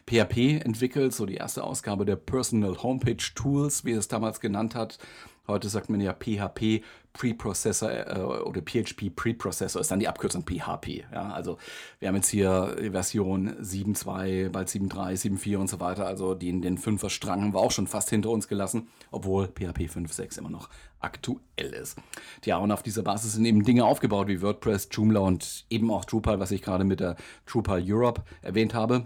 PHP 0.07 0.65
entwickelt, 0.65 1.15
so 1.15 1.25
die 1.25 1.37
erste 1.37 1.65
Ausgabe 1.65 2.05
der 2.05 2.17
Personal 2.17 2.83
Homepage 2.83 3.25
Tools, 3.35 3.85
wie 3.85 3.93
es 3.93 4.09
damals 4.09 4.41
genannt 4.41 4.75
hat. 4.75 4.99
Heute 5.47 5.69
sagt 5.69 5.89
man 5.89 6.01
ja 6.01 6.13
PHP 6.13 6.83
Preprocessor 7.19 7.91
äh, 7.91 8.21
oder 8.21 8.63
PHP 8.63 9.11
Preprocessor 9.15 9.81
ist 9.81 9.91
dann 9.91 9.99
die 9.99 10.09
Abkürzung 10.09 10.45
PHP. 10.45 11.05
Ja, 11.13 11.31
also 11.33 11.59
wir 11.99 12.09
haben 12.09 12.15
jetzt 12.15 12.29
hier 12.29 12.77
Version 12.93 13.51
7.2, 13.61 14.51
bald 14.51 14.69
7.3, 14.69 15.39
7.4 15.39 15.57
und 15.57 15.69
so 15.69 15.81
weiter. 15.81 16.07
Also 16.07 16.35
den, 16.35 16.63
den 16.63 16.79
5er 16.79 17.11
Strang 17.11 17.43
haben 17.43 17.55
wir 17.55 17.59
auch 17.59 17.73
schon 17.73 17.89
fast 17.89 18.11
hinter 18.11 18.31
uns 18.31 18.47
gelassen, 18.47 18.89
obwohl 19.11 19.49
PHP 19.49 19.91
5.6 19.91 20.39
immer 20.39 20.51
noch 20.51 20.69
aktuell 21.01 21.73
ist. 21.81 21.99
Tja, 22.41 22.59
und 22.59 22.71
auf 22.71 22.85
dieser 22.85 23.03
Basis 23.03 23.33
sind 23.33 23.45
eben 23.45 23.65
Dinge 23.65 23.85
aufgebaut 23.85 24.29
wie 24.29 24.41
WordPress, 24.41 24.89
Joomla 24.93 25.21
und 25.21 25.67
eben 25.71 25.91
auch 25.91 26.05
Drupal, 26.05 26.39
was 26.39 26.53
ich 26.53 26.63
gerade 26.63 26.85
mit 26.85 27.01
der 27.01 27.17
Drupal 27.47 27.83
Europe 27.85 28.23
erwähnt 28.43 28.75
habe. 28.75 29.05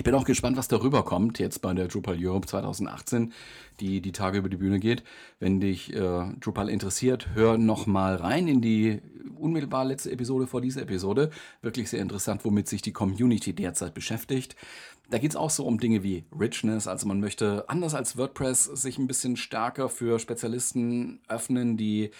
Ich 0.00 0.04
bin 0.04 0.14
auch 0.14 0.24
gespannt, 0.24 0.56
was 0.56 0.66
darüber 0.66 1.04
kommt 1.04 1.38
jetzt 1.38 1.60
bei 1.60 1.74
der 1.74 1.86
Drupal 1.86 2.16
Europe 2.18 2.46
2018, 2.46 3.34
die 3.80 4.00
die 4.00 4.12
Tage 4.12 4.38
über 4.38 4.48
die 4.48 4.56
Bühne 4.56 4.80
geht. 4.80 5.04
Wenn 5.40 5.60
dich 5.60 5.92
äh, 5.92 6.24
Drupal 6.40 6.70
interessiert, 6.70 7.28
hör 7.34 7.58
noch 7.58 7.86
mal 7.86 8.14
rein 8.16 8.48
in 8.48 8.62
die 8.62 9.02
unmittelbar 9.38 9.84
letzte 9.84 10.10
Episode 10.10 10.46
vor 10.46 10.62
dieser 10.62 10.80
Episode. 10.80 11.28
Wirklich 11.60 11.90
sehr 11.90 12.00
interessant, 12.00 12.46
womit 12.46 12.66
sich 12.66 12.80
die 12.80 12.94
Community 12.94 13.52
derzeit 13.52 13.92
beschäftigt. 13.92 14.56
Da 15.10 15.18
geht 15.18 15.32
es 15.32 15.36
auch 15.36 15.50
so 15.50 15.66
um 15.66 15.78
Dinge 15.78 16.02
wie 16.02 16.24
Richness. 16.32 16.86
Also 16.86 17.06
man 17.06 17.20
möchte 17.20 17.68
anders 17.68 17.94
als 17.94 18.16
WordPress 18.16 18.64
sich 18.64 18.96
ein 18.96 19.06
bisschen 19.06 19.36
stärker 19.36 19.90
für 19.90 20.18
Spezialisten 20.18 21.20
öffnen, 21.28 21.76
die 21.76 22.10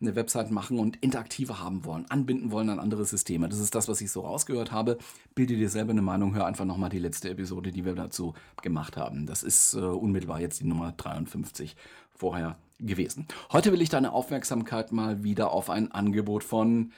eine 0.00 0.14
Website 0.14 0.50
machen 0.50 0.78
und 0.78 0.96
interaktiver 0.96 1.60
haben 1.60 1.84
wollen, 1.84 2.06
anbinden 2.10 2.50
wollen 2.50 2.68
an 2.70 2.78
andere 2.78 3.04
Systeme. 3.04 3.48
Das 3.48 3.58
ist 3.58 3.74
das, 3.74 3.88
was 3.88 4.00
ich 4.00 4.10
so 4.10 4.20
rausgehört 4.20 4.72
habe. 4.72 4.98
Bilde 5.34 5.56
dir 5.56 5.70
selber 5.70 5.92
eine 5.92 6.02
Meinung, 6.02 6.34
hör 6.34 6.46
einfach 6.46 6.64
nochmal 6.64 6.90
die 6.90 6.98
letzte 6.98 7.30
Episode, 7.30 7.72
die 7.72 7.84
wir 7.84 7.94
dazu 7.94 8.34
gemacht 8.62 8.96
haben. 8.96 9.26
Das 9.26 9.42
ist 9.42 9.74
äh, 9.74 9.78
unmittelbar 9.78 10.40
jetzt 10.40 10.60
die 10.60 10.66
Nummer 10.66 10.92
53 10.96 11.76
vorher 12.10 12.56
gewesen. 12.78 13.26
Heute 13.52 13.72
will 13.72 13.80
ich 13.80 13.88
deine 13.88 14.12
Aufmerksamkeit 14.12 14.92
mal 14.92 15.22
wieder 15.22 15.50
auf 15.50 15.70
ein 15.70 15.92
Angebot 15.92 16.44
von 16.44 16.92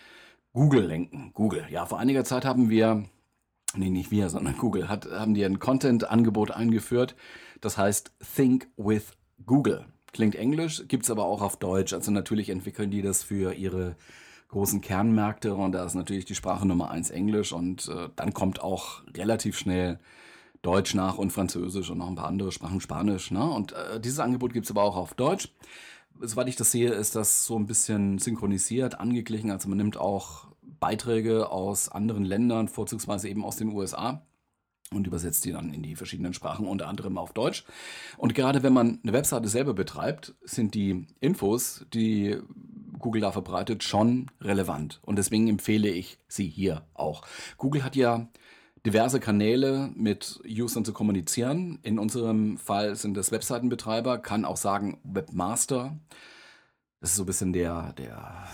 Google 0.53 0.87
lenken. 0.87 1.31
Google. 1.35 1.67
Ja, 1.71 1.87
vor 1.87 1.99
einiger 1.99 2.25
Zeit 2.25 2.45
haben 2.45 2.69
wir, 2.69 3.05
nee, 3.77 3.91
nicht 3.91 4.11
wir, 4.11 4.29
sondern 4.29 4.57
Google, 4.57 4.89
hat, 4.89 5.09
haben 5.11 5.35
die 5.35 5.45
ein 5.45 5.59
Content-Angebot 5.61 6.51
eingeführt. 6.51 7.15
Das 7.61 7.79
heißt 7.79 8.13
Think 8.35 8.69
with 8.77 9.13
Google. 9.47 9.87
Klingt 10.13 10.35
Englisch, 10.35 10.85
gibt 10.89 11.05
es 11.05 11.11
aber 11.11 11.25
auch 11.25 11.43
auf 11.43 11.57
Deutsch. 11.57 11.93
Also 11.93 12.11
natürlich 12.11 12.51
entwickeln 12.51 12.91
die 12.91 13.03
das 13.03 13.23
für 13.23 13.55
ihre 13.55 13.97
großen 14.49 14.81
Kernmärkte 14.81 15.55
und 15.55 15.73
da 15.73 15.85
ist 15.85 15.95
natürlich 15.95 16.25
die 16.25 16.35
Sprache 16.35 16.67
Nummer 16.67 16.91
eins 16.91 17.11
Englisch 17.11 17.53
und 17.53 17.89
äh, 17.89 18.09
dann 18.17 18.33
kommt 18.33 18.63
auch 18.63 19.03
relativ 19.15 19.59
schnell 19.59 19.99
Deutsch 20.63 20.95
nach 20.95 21.19
und 21.19 21.33
Französisch 21.33 21.91
und 21.91 21.99
noch 21.99 22.09
ein 22.09 22.15
paar 22.15 22.29
andere 22.29 22.51
Sprachen, 22.51 22.81
Spanisch. 22.81 23.31
Ne? 23.31 23.49
Und 23.49 23.73
äh, 23.73 24.01
dieses 24.01 24.19
Angebot 24.19 24.53
gibt 24.53 24.65
es 24.65 24.71
aber 24.71 24.83
auch 24.83 24.97
auf 24.97 25.15
Deutsch. 25.15 25.53
Soweit 26.21 26.49
ich 26.49 26.57
das 26.57 26.73
sehe, 26.73 26.91
ist 26.91 27.15
das 27.15 27.45
so 27.45 27.57
ein 27.57 27.67
bisschen 27.67 28.19
synchronisiert, 28.19 28.99
angeglichen. 28.99 29.51
Also 29.51 29.69
man 29.69 29.79
nimmt 29.79 29.99
auch 29.99 30.49
Beiträge 30.81 31.51
aus 31.51 31.89
anderen 31.89 32.25
Ländern, 32.25 32.69
vorzugsweise 32.69 33.29
eben 33.29 33.45
aus 33.45 33.57
den 33.57 33.69
USA 33.69 34.23
und 34.93 35.07
übersetzt 35.07 35.45
die 35.45 35.53
dann 35.53 35.73
in 35.73 35.83
die 35.83 35.97
verschiedenen 35.97 36.33
Sprachen, 36.33 36.67
unter 36.67 36.89
anderem 36.89 37.19
auf 37.19 37.33
Deutsch. 37.33 37.65
Und 38.17 38.35
gerade 38.35 38.63
wenn 38.63 38.73
man 38.73 39.01
eine 39.03 39.13
Webseite 39.13 39.49
selber 39.49 39.75
betreibt, 39.75 40.35
sind 40.43 40.75
die 40.75 41.07
Infos, 41.21 41.85
die 41.93 42.39
Google 42.99 43.23
da 43.23 43.33
verbreitet, 43.33 43.85
schon 43.85 44.31
relevant. 44.41 45.01
Und 45.03 45.17
deswegen 45.17 45.49
empfehle 45.49 45.89
ich 45.89 46.19
sie 46.27 46.49
hier 46.49 46.87
auch. 46.95 47.23
Google 47.57 47.85
hat 47.85 47.97
ja 47.97 48.29
diverse 48.87 49.21
Kanäle 49.21 49.91
mit 49.95 50.41
Usern 50.45 50.85
zu 50.85 50.93
kommunizieren. 50.93 51.79
In 51.83 51.99
unserem 51.99 52.59
Fall 52.59 52.97
sind 52.97 53.17
das 53.17 53.33
Webseitenbetreiber, 53.33 54.19
kann 54.19 54.45
auch 54.45 54.57
sagen 54.57 54.99
Webmaster. 55.05 55.99
Das 57.01 57.11
ist 57.11 57.17
so 57.17 57.23
ein 57.23 57.27
bisschen 57.27 57.53
der, 57.53 57.93
der 57.93 58.49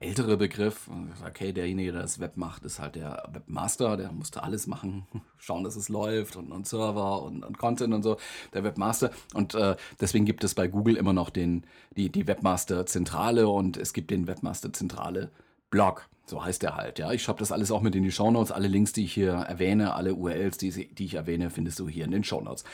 ältere 0.00 0.36
Begriff. 0.36 0.88
Okay, 1.26 1.52
derjenige, 1.52 1.92
der 1.92 2.02
das 2.02 2.18
Web 2.18 2.36
macht, 2.36 2.64
ist 2.64 2.78
halt 2.78 2.94
der 2.94 3.28
Webmaster, 3.32 3.96
der 3.96 4.12
musste 4.12 4.42
alles 4.42 4.66
machen, 4.66 5.06
schauen, 5.38 5.64
dass 5.64 5.76
es 5.76 5.88
läuft 5.88 6.36
und, 6.36 6.52
und 6.52 6.66
Server 6.66 7.22
und, 7.22 7.44
und, 7.44 7.58
Content 7.58 7.92
und 7.92 8.02
so, 8.02 8.16
der 8.52 8.64
Webmaster. 8.64 9.10
Und 9.34 9.54
äh, 9.54 9.76
deswegen 10.00 10.24
gibt 10.24 10.44
es 10.44 10.54
bei 10.54 10.66
Google 10.68 10.96
immer 10.96 11.12
noch 11.12 11.30
den, 11.30 11.64
die, 11.96 12.10
die 12.10 12.26
Webmaster-Zentrale 12.26 13.48
und 13.48 13.76
es 13.76 13.92
gibt 13.92 14.10
den 14.10 14.26
Webmaster-Zentrale 14.26 15.30
Blog. 15.70 16.08
So 16.26 16.42
heißt 16.42 16.62
der 16.62 16.76
halt, 16.76 16.98
ja. 16.98 17.12
Ich 17.12 17.22
schreibe 17.22 17.40
das 17.40 17.52
alles 17.52 17.70
auch 17.70 17.82
mit 17.82 17.94
in 17.94 18.02
die 18.02 18.12
Shownotes. 18.12 18.50
Alle 18.50 18.68
Links, 18.68 18.94
die 18.94 19.04
ich 19.04 19.12
hier 19.12 19.32
erwähne, 19.32 19.94
alle 19.94 20.14
URLs, 20.14 20.56
die, 20.56 20.94
die 20.94 21.04
ich 21.04 21.14
erwähne, 21.14 21.50
findest 21.50 21.78
du 21.78 21.88
hier 21.88 22.06
in 22.06 22.12
den 22.12 22.24
Shownotes. 22.24 22.64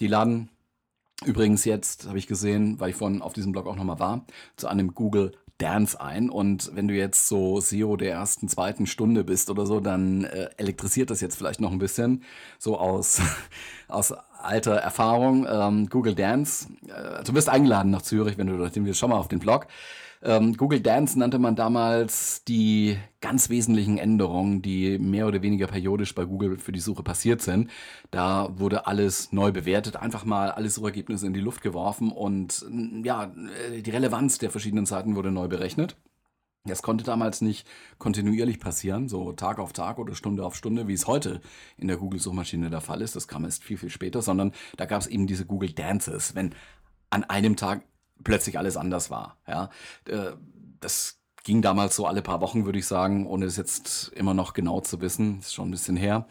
Die 0.00 0.08
laden 0.08 0.48
übrigens 1.24 1.64
jetzt, 1.64 2.06
habe 2.06 2.18
ich 2.18 2.26
gesehen, 2.26 2.78
weil 2.78 2.90
ich 2.90 2.96
vorhin 2.96 3.22
auf 3.22 3.32
diesem 3.32 3.52
Blog 3.52 3.66
auch 3.66 3.76
nochmal 3.76 3.98
war, 3.98 4.26
zu 4.56 4.68
einem 4.68 4.94
Google 4.94 5.32
Dance 5.58 5.98
ein. 5.98 6.28
Und 6.28 6.70
wenn 6.74 6.88
du 6.88 6.94
jetzt 6.94 7.28
so 7.28 7.60
SEO 7.60 7.96
der 7.96 8.12
ersten, 8.12 8.48
zweiten 8.48 8.86
Stunde 8.86 9.24
bist 9.24 9.48
oder 9.48 9.66
so, 9.66 9.80
dann 9.80 10.24
äh, 10.24 10.50
elektrisiert 10.58 11.10
das 11.10 11.20
jetzt 11.20 11.36
vielleicht 11.36 11.60
noch 11.60 11.72
ein 11.72 11.78
bisschen. 11.78 12.24
So 12.58 12.78
aus, 12.78 13.20
aus 13.88 14.12
alter 14.42 14.74
Erfahrung. 14.74 15.46
Ähm, 15.50 15.88
Google 15.88 16.14
Dance. 16.14 16.68
Äh, 16.86 17.24
du 17.24 17.34
wirst 17.34 17.48
eingeladen 17.48 17.90
nach 17.90 18.02
Zürich, 18.02 18.38
wenn 18.38 18.46
du 18.46 18.56
dorthin 18.56 18.84
willst. 18.84 19.00
Schau 19.00 19.08
mal 19.08 19.16
auf 19.16 19.28
den 19.28 19.38
Blog. 19.38 19.66
Ähm, 20.22 20.56
Google 20.56 20.80
Dance 20.80 21.18
nannte 21.18 21.38
man 21.38 21.56
damals 21.56 22.42
die 22.44 22.96
ganz 23.20 23.50
wesentlichen 23.50 23.98
Änderungen, 23.98 24.62
die 24.62 24.98
mehr 24.98 25.26
oder 25.26 25.42
weniger 25.42 25.66
periodisch 25.66 26.14
bei 26.14 26.24
Google 26.24 26.58
für 26.58 26.72
die 26.72 26.80
Suche 26.80 27.02
passiert 27.02 27.42
sind. 27.42 27.70
Da 28.10 28.48
wurde 28.58 28.86
alles 28.86 29.32
neu 29.32 29.52
bewertet, 29.52 29.96
einfach 29.96 30.24
mal 30.24 30.50
alle 30.50 30.70
Suchergebnisse 30.70 31.26
in 31.26 31.34
die 31.34 31.40
Luft 31.40 31.62
geworfen 31.62 32.10
und 32.10 32.64
ja, 33.04 33.30
die 33.84 33.90
Relevanz 33.90 34.38
der 34.38 34.50
verschiedenen 34.50 34.86
Seiten 34.86 35.16
wurde 35.16 35.30
neu 35.30 35.48
berechnet. 35.48 35.96
Das 36.68 36.82
konnte 36.82 37.04
damals 37.04 37.40
nicht 37.40 37.66
kontinuierlich 37.98 38.60
passieren, 38.60 39.08
so 39.08 39.32
Tag 39.32 39.58
auf 39.58 39.72
Tag 39.72 39.98
oder 39.98 40.14
Stunde 40.14 40.44
auf 40.44 40.56
Stunde, 40.56 40.88
wie 40.88 40.94
es 40.94 41.06
heute 41.06 41.40
in 41.76 41.88
der 41.88 41.96
Google-Suchmaschine 41.96 42.70
der 42.70 42.80
Fall 42.80 43.02
ist. 43.02 43.16
Das 43.16 43.28
kam 43.28 43.44
erst 43.44 43.64
viel, 43.64 43.78
viel 43.78 43.90
später, 43.90 44.22
sondern 44.22 44.52
da 44.76 44.84
gab 44.84 45.00
es 45.00 45.06
eben 45.06 45.26
diese 45.26 45.46
Google 45.46 45.72
Dances. 45.72 46.34
Wenn 46.34 46.54
an 47.10 47.24
einem 47.24 47.56
Tag 47.56 47.82
plötzlich 48.24 48.58
alles 48.58 48.76
anders 48.76 49.10
war. 49.10 49.38
Ja, 49.46 49.70
äh, 50.06 50.32
das 50.80 51.20
ging 51.44 51.62
damals 51.62 51.94
so 51.94 52.06
alle 52.06 52.22
paar 52.22 52.40
Wochen, 52.40 52.64
würde 52.64 52.78
ich 52.78 52.86
sagen, 52.86 53.26
ohne 53.26 53.46
es 53.46 53.56
jetzt 53.56 54.08
immer 54.14 54.34
noch 54.34 54.52
genau 54.52 54.80
zu 54.80 55.00
wissen. 55.00 55.38
Das 55.38 55.46
ist 55.46 55.54
schon 55.54 55.68
ein 55.68 55.72
bisschen 55.72 55.96
her. 55.96 56.26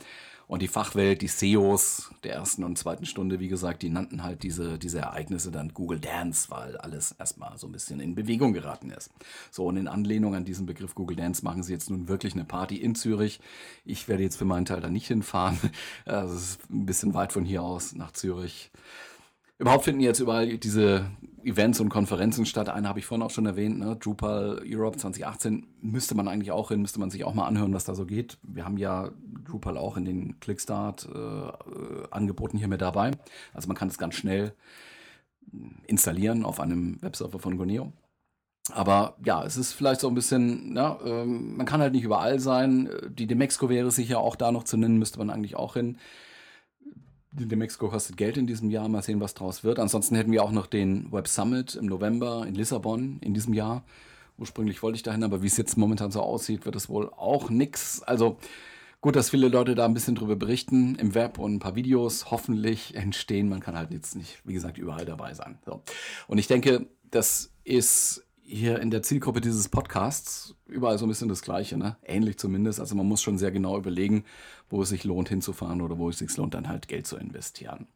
Und 0.47 0.61
die 0.61 0.67
Fachwelt, 0.67 1.21
die 1.21 1.27
SEOs 1.27 2.11
der 2.23 2.33
ersten 2.33 2.63
und 2.63 2.77
zweiten 2.77 3.05
Stunde, 3.05 3.39
wie 3.39 3.47
gesagt, 3.47 3.81
die 3.81 3.89
nannten 3.89 4.23
halt 4.23 4.43
diese, 4.43 4.77
diese 4.77 4.99
Ereignisse 4.99 5.51
dann 5.51 5.73
Google 5.73 5.99
Dance, 5.99 6.49
weil 6.49 6.77
alles 6.77 7.13
erstmal 7.13 7.57
so 7.57 7.67
ein 7.67 7.71
bisschen 7.71 7.99
in 7.99 8.13
Bewegung 8.13 8.53
geraten 8.53 8.91
ist. 8.91 9.09
So, 9.49 9.65
und 9.65 9.77
in 9.77 9.87
Anlehnung 9.87 10.35
an 10.35 10.45
diesen 10.45 10.65
Begriff 10.65 10.93
Google 10.93 11.17
Dance 11.17 11.43
machen 11.43 11.63
sie 11.63 11.73
jetzt 11.73 11.89
nun 11.89 12.07
wirklich 12.07 12.33
eine 12.33 12.45
Party 12.45 12.77
in 12.77 12.93
Zürich. 12.95 13.39
Ich 13.85 14.07
werde 14.07 14.23
jetzt 14.23 14.37
für 14.37 14.45
meinen 14.45 14.65
Teil 14.65 14.81
da 14.81 14.89
nicht 14.89 15.07
hinfahren. 15.07 15.57
Es 16.05 16.31
ist 16.31 16.69
ein 16.69 16.85
bisschen 16.85 17.13
weit 17.13 17.33
von 17.33 17.45
hier 17.45 17.61
aus 17.61 17.93
nach 17.93 18.11
Zürich. 18.11 18.71
Überhaupt 19.57 19.85
finden 19.85 20.01
jetzt 20.01 20.19
überall 20.19 20.57
diese 20.57 21.09
Events 21.43 21.79
und 21.79 21.89
Konferenzen 21.89 22.45
statt. 22.45 22.69
Eine 22.69 22.89
habe 22.89 22.99
ich 22.99 23.05
vorhin 23.05 23.21
auch 23.21 23.29
schon 23.29 23.45
erwähnt, 23.45 23.79
ne? 23.79 23.95
Drupal 23.95 24.61
Europe 24.65 24.97
2018 24.97 25.65
müsste 25.81 26.15
man 26.15 26.27
eigentlich 26.27 26.51
auch 26.51 26.69
hin, 26.69 26.81
müsste 26.81 26.99
man 26.99 27.11
sich 27.11 27.23
auch 27.23 27.33
mal 27.33 27.45
anhören, 27.45 27.73
was 27.73 27.85
da 27.85 27.95
so 27.95 28.05
geht. 28.05 28.37
Wir 28.41 28.65
haben 28.65 28.77
ja 28.77 29.11
Drupal 29.45 29.77
auch 29.77 29.95
in 29.95 30.05
den 30.05 30.39
Clickstart 30.39 31.07
äh, 31.13 32.07
Angeboten 32.11 32.57
hier 32.57 32.67
mit 32.67 32.81
dabei. 32.81 33.11
Also 33.53 33.67
man 33.67 33.77
kann 33.77 33.87
es 33.87 33.97
ganz 33.97 34.15
schnell 34.15 34.53
installieren 35.85 36.43
auf 36.43 36.59
einem 36.59 37.01
Webserver 37.01 37.39
von 37.39 37.57
Goneo. 37.57 37.93
Aber 38.71 39.15
ja, 39.23 39.43
es 39.43 39.57
ist 39.57 39.73
vielleicht 39.73 40.01
so 40.01 40.07
ein 40.07 40.15
bisschen, 40.15 40.75
ja, 40.75 40.97
ähm, 41.05 41.55
man 41.55 41.67
kann 41.67 41.81
halt 41.81 41.93
nicht 41.93 42.03
überall 42.03 42.39
sein. 42.39 42.89
Die 43.09 43.27
Demexco 43.27 43.69
wäre 43.69 43.91
sicher 43.91 44.19
auch 44.19 44.35
da 44.35 44.51
noch 44.51 44.63
zu 44.63 44.75
nennen, 44.75 44.97
müsste 44.97 45.19
man 45.19 45.29
eigentlich 45.29 45.55
auch 45.55 45.75
hin. 45.75 45.97
Die 47.37 47.55
Mexiko 47.55 47.89
kostet 47.89 48.15
Geld 48.15 48.37
in 48.37 48.47
diesem 48.47 48.69
Jahr. 48.69 48.87
Mal 48.87 49.01
sehen, 49.01 49.19
was 49.19 49.33
draus 49.33 49.65
wird. 49.65 49.77
Ansonsten 49.77 50.15
hätten 50.15 50.31
wir 50.31 50.41
auch 50.41 50.51
noch 50.51 50.67
den 50.67 51.11
Web 51.11 51.27
Summit 51.27 51.75
im 51.75 51.85
November 51.85 52.45
in 52.47 52.55
Lissabon 52.55 53.19
in 53.19 53.33
diesem 53.33 53.53
Jahr. 53.53 53.83
Ursprünglich 54.37 54.81
wollte 54.81 54.95
ich 54.95 55.03
dahin, 55.03 55.23
aber 55.23 55.41
wie 55.43 55.47
es 55.47 55.57
jetzt 55.57 55.77
momentan 55.77 56.11
so 56.11 56.21
aussieht, 56.21 56.65
wird 56.65 56.77
es 56.77 56.87
wohl 56.87 57.09
auch 57.09 57.49
nix. 57.49 58.01
Also 58.03 58.37
gut, 59.01 59.17
dass 59.17 59.31
viele 59.31 59.49
Leute 59.49 59.75
da 59.75 59.83
ein 59.83 59.93
bisschen 59.93 60.15
drüber 60.15 60.37
berichten 60.37 60.95
im 60.95 61.13
Web 61.13 61.37
und 61.37 61.55
ein 61.55 61.59
paar 61.59 61.75
Videos 61.75 62.31
hoffentlich 62.31 62.95
entstehen. 62.95 63.49
Man 63.49 63.59
kann 63.59 63.77
halt 63.77 63.91
jetzt 63.91 64.15
nicht, 64.15 64.39
wie 64.45 64.53
gesagt, 64.53 64.77
überall 64.77 65.05
dabei 65.05 65.33
sein. 65.33 65.57
So. 65.65 65.81
Und 66.27 66.37
ich 66.37 66.47
denke, 66.47 66.87
das 67.11 67.51
ist 67.65 68.24
hier 68.45 68.79
in 68.79 68.91
der 68.91 69.01
Zielgruppe 69.01 69.41
dieses 69.41 69.69
Podcasts 69.69 70.55
überall 70.67 70.97
so 70.97 71.05
ein 71.05 71.09
bisschen 71.09 71.29
das 71.29 71.41
Gleiche, 71.41 71.77
ne? 71.77 71.97
Ähnlich 72.03 72.37
zumindest. 72.37 72.79
Also 72.79 72.95
man 72.95 73.07
muss 73.07 73.21
schon 73.21 73.37
sehr 73.37 73.51
genau 73.51 73.77
überlegen, 73.77 74.23
wo 74.69 74.83
es 74.83 74.89
sich 74.89 75.03
lohnt 75.03 75.29
hinzufahren 75.29 75.81
oder 75.81 75.97
wo 75.97 76.09
es 76.09 76.19
sich 76.19 76.35
lohnt, 76.37 76.53
dann 76.53 76.69
halt 76.69 76.87
Geld 76.87 77.07
zu 77.07 77.17
investieren. 77.17 77.87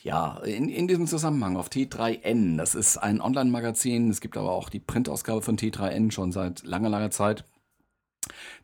Ja, 0.00 0.38
in, 0.44 0.68
in 0.68 0.86
diesem 0.86 1.08
Zusammenhang 1.08 1.56
auf 1.56 1.68
T3N, 1.68 2.56
das 2.56 2.76
ist 2.76 2.98
ein 2.98 3.20
Online-Magazin, 3.20 4.10
es 4.10 4.20
gibt 4.20 4.36
aber 4.36 4.52
auch 4.52 4.68
die 4.68 4.78
Printausgabe 4.78 5.42
von 5.42 5.58
T3N 5.58 6.12
schon 6.12 6.30
seit 6.30 6.62
langer, 6.62 6.88
langer 6.88 7.10
Zeit. 7.10 7.44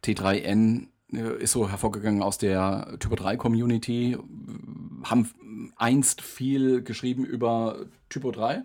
T3N 0.05 0.87
äh, 1.13 1.43
ist 1.43 1.51
so 1.51 1.69
hervorgegangen 1.69 2.23
aus 2.23 2.39
der 2.39 2.97
Typo 3.01 3.17
3 3.17 3.37
Community, 3.37 4.17
haben 5.03 5.29
einst 5.77 6.23
viel 6.23 6.83
geschrieben 6.83 7.25
über 7.25 7.87
Typo 8.09 8.31
3 8.31 8.65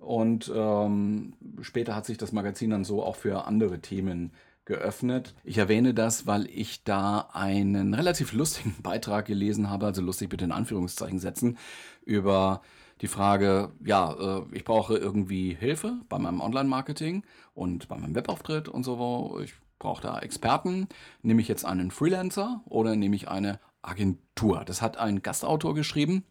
und 0.00 0.50
ähm, 0.54 1.34
später 1.60 1.94
hat 1.94 2.06
sich 2.06 2.18
das 2.18 2.32
Magazin 2.32 2.70
dann 2.70 2.84
so 2.84 3.02
auch 3.02 3.16
für 3.16 3.46
andere 3.46 3.80
Themen 3.80 4.32
geöffnet. 4.64 5.34
Ich 5.44 5.58
erwähne 5.58 5.94
das, 5.94 6.26
weil 6.26 6.46
ich 6.46 6.84
da 6.84 7.28
einen 7.32 7.94
relativ 7.94 8.32
lustigen 8.32 8.76
Beitrag 8.82 9.26
gelesen 9.26 9.68
habe, 9.68 9.86
also 9.86 10.02
lustig 10.02 10.28
bitte 10.28 10.44
in 10.44 10.52
Anführungszeichen 10.52 11.18
setzen, 11.18 11.58
über 12.04 12.62
die 13.00 13.08
Frage, 13.08 13.72
ja, 13.84 14.12
äh, 14.12 14.42
ich 14.52 14.64
brauche 14.64 14.96
irgendwie 14.96 15.54
Hilfe 15.54 16.00
bei 16.08 16.18
meinem 16.18 16.40
Online-Marketing 16.40 17.24
und 17.54 17.88
bei 17.88 17.96
meinem 17.96 18.14
Webauftritt 18.14 18.68
und 18.68 18.84
so. 18.84 19.38
Ich 19.42 19.54
brauche 19.78 20.02
da 20.02 20.18
Experten. 20.18 20.88
Nehme 21.22 21.40
ich 21.40 21.48
jetzt 21.48 21.64
einen 21.64 21.90
Freelancer 21.90 22.62
oder 22.66 22.96
nehme 22.96 23.16
ich 23.16 23.28
eine 23.28 23.58
Agentur? 23.82 24.64
Das 24.64 24.82
hat 24.82 24.98
ein 24.98 25.22
Gastautor 25.22 25.74
geschrieben. 25.74 26.24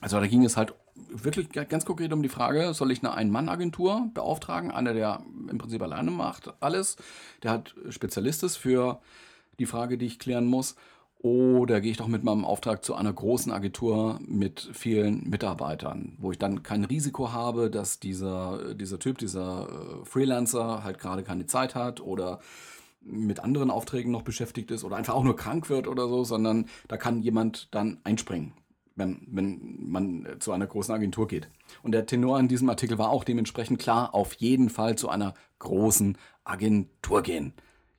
Also 0.00 0.20
da 0.20 0.26
ging 0.26 0.44
es 0.44 0.56
halt 0.56 0.74
wirklich 0.94 1.50
ganz 1.50 1.84
konkret 1.84 2.12
um 2.12 2.22
die 2.22 2.28
Frage, 2.28 2.74
soll 2.74 2.90
ich 2.90 3.02
eine 3.02 3.14
Ein-Mann-Agentur 3.14 4.10
beauftragen? 4.14 4.70
Einer, 4.70 4.94
der 4.94 5.22
im 5.48 5.58
Prinzip 5.58 5.82
alleine 5.82 6.10
macht 6.10 6.52
alles, 6.60 6.96
der 7.42 7.50
hat 7.50 7.74
Spezialistes 7.88 8.56
für 8.56 9.00
die 9.58 9.66
Frage, 9.66 9.98
die 9.98 10.06
ich 10.06 10.18
klären 10.18 10.46
muss. 10.46 10.76
Oder 11.18 11.80
gehe 11.80 11.92
ich 11.92 11.98
doch 11.98 12.08
mit 12.08 12.24
meinem 12.24 12.44
Auftrag 12.44 12.84
zu 12.84 12.96
einer 12.96 13.12
großen 13.12 13.52
Agentur 13.52 14.18
mit 14.26 14.68
vielen 14.72 15.30
Mitarbeitern, 15.30 16.16
wo 16.18 16.32
ich 16.32 16.38
dann 16.38 16.64
kein 16.64 16.82
Risiko 16.82 17.30
habe, 17.30 17.70
dass 17.70 18.00
dieser, 18.00 18.74
dieser 18.74 18.98
Typ, 18.98 19.18
dieser 19.18 19.68
äh, 19.68 20.04
Freelancer 20.04 20.82
halt 20.82 20.98
gerade 20.98 21.22
keine 21.22 21.46
Zeit 21.46 21.76
hat 21.76 22.00
oder 22.00 22.40
mit 23.00 23.38
anderen 23.38 23.70
Aufträgen 23.70 24.10
noch 24.10 24.22
beschäftigt 24.22 24.72
ist 24.72 24.82
oder 24.82 24.96
einfach 24.96 25.14
auch 25.14 25.22
nur 25.22 25.36
krank 25.36 25.68
wird 25.70 25.86
oder 25.86 26.08
so, 26.08 26.24
sondern 26.24 26.66
da 26.88 26.96
kann 26.96 27.22
jemand 27.22 27.68
dann 27.72 27.98
einspringen 28.02 28.52
wenn, 28.94 29.26
wenn 29.30 29.78
man 29.86 30.26
zu 30.40 30.52
einer 30.52 30.66
großen 30.66 30.94
Agentur 30.94 31.28
geht. 31.28 31.48
Und 31.82 31.92
der 31.92 32.06
Tenor 32.06 32.38
in 32.38 32.48
diesem 32.48 32.68
Artikel 32.68 32.98
war 32.98 33.10
auch 33.10 33.24
dementsprechend 33.24 33.78
klar, 33.78 34.14
auf 34.14 34.34
jeden 34.34 34.70
Fall 34.70 34.96
zu 34.96 35.08
einer 35.08 35.34
großen 35.58 36.18
Agentur 36.44 37.22
gehen. 37.22 37.54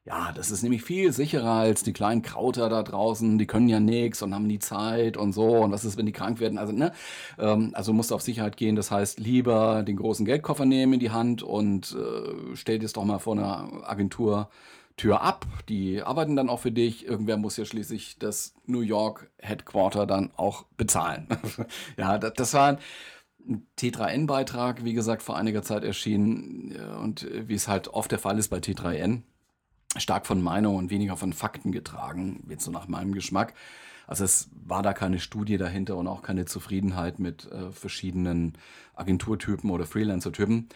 Ja, 0.05 0.33
das 0.33 0.51
ist 0.51 0.63
nämlich 0.63 0.83
viel 0.83 1.13
sicherer 1.13 1.53
als 1.53 1.83
die 1.83 1.93
kleinen 1.93 2.23
Krauter 2.23 2.67
da 2.67 2.83
draußen. 2.83 3.37
Die 3.37 3.47
können 3.47 3.69
ja 3.69 3.79
nichts 3.79 4.21
und 4.21 4.35
haben 4.35 4.49
die 4.49 4.59
Zeit 4.59 5.15
und 5.15 5.31
so. 5.31 5.59
Und 5.59 5.71
was 5.71 5.85
ist, 5.85 5.97
wenn 5.97 6.05
die 6.05 6.11
krank 6.11 6.41
werden? 6.41 6.57
Also, 6.57 6.73
ne? 6.73 6.91
Ähm, 7.39 7.69
also 7.73 7.93
musst 7.93 8.11
du 8.11 8.15
auf 8.15 8.21
Sicherheit 8.21 8.57
gehen. 8.57 8.75
Das 8.75 8.91
heißt, 8.91 9.21
lieber 9.21 9.81
den 9.83 9.95
großen 9.95 10.25
Geldkoffer 10.25 10.65
nehmen 10.65 10.93
in 10.93 10.99
die 10.99 11.11
Hand 11.11 11.41
und 11.41 11.95
äh, 11.97 12.55
stell 12.55 12.79
dir 12.79 12.85
es 12.85 12.91
doch 12.91 13.05
mal 13.05 13.19
vor 13.19 13.37
einer 13.37 13.89
Agentur 13.89 14.49
Tür 14.97 15.21
ab. 15.21 15.45
Die 15.69 16.01
arbeiten 16.01 16.35
dann 16.35 16.49
auch 16.49 16.59
für 16.59 16.71
dich. 16.71 17.05
Irgendwer 17.05 17.37
muss 17.37 17.57
ja 17.57 17.65
schließlich 17.65 18.19
das 18.19 18.53
New 18.65 18.81
York 18.81 19.31
Headquarter 19.37 20.05
dann 20.05 20.31
auch 20.35 20.65
bezahlen. 20.77 21.27
ja, 21.97 22.17
das, 22.17 22.33
das 22.33 22.53
war 22.53 22.77
ein 23.47 23.67
T3N-Beitrag, 23.77 24.83
wie 24.85 24.93
gesagt, 24.93 25.23
vor 25.23 25.37
einiger 25.37 25.63
Zeit 25.63 25.83
erschienen. 25.83 26.75
Und 27.01 27.27
wie 27.31 27.55
es 27.55 27.67
halt 27.67 27.87
oft 27.89 28.11
der 28.11 28.19
Fall 28.19 28.37
ist 28.37 28.49
bei 28.49 28.59
T3N, 28.59 29.21
stark 29.97 30.27
von 30.27 30.41
Meinung 30.41 30.75
und 30.75 30.89
weniger 30.89 31.17
von 31.17 31.33
Fakten 31.33 31.71
getragen, 31.71 32.45
jetzt 32.49 32.63
so 32.63 32.71
nach 32.71 32.87
meinem 32.87 33.13
Geschmack. 33.13 33.53
Also 34.05 34.25
es 34.25 34.49
war 34.65 34.83
da 34.83 34.93
keine 34.93 35.19
Studie 35.19 35.57
dahinter 35.57 35.95
und 35.97 36.07
auch 36.07 36.21
keine 36.21 36.45
Zufriedenheit 36.45 37.19
mit 37.19 37.49
äh, 37.51 37.71
verschiedenen 37.71 38.53
Agenturtypen 38.95 39.69
oder 39.69 39.85
Freelancer-Typen. 39.85 40.69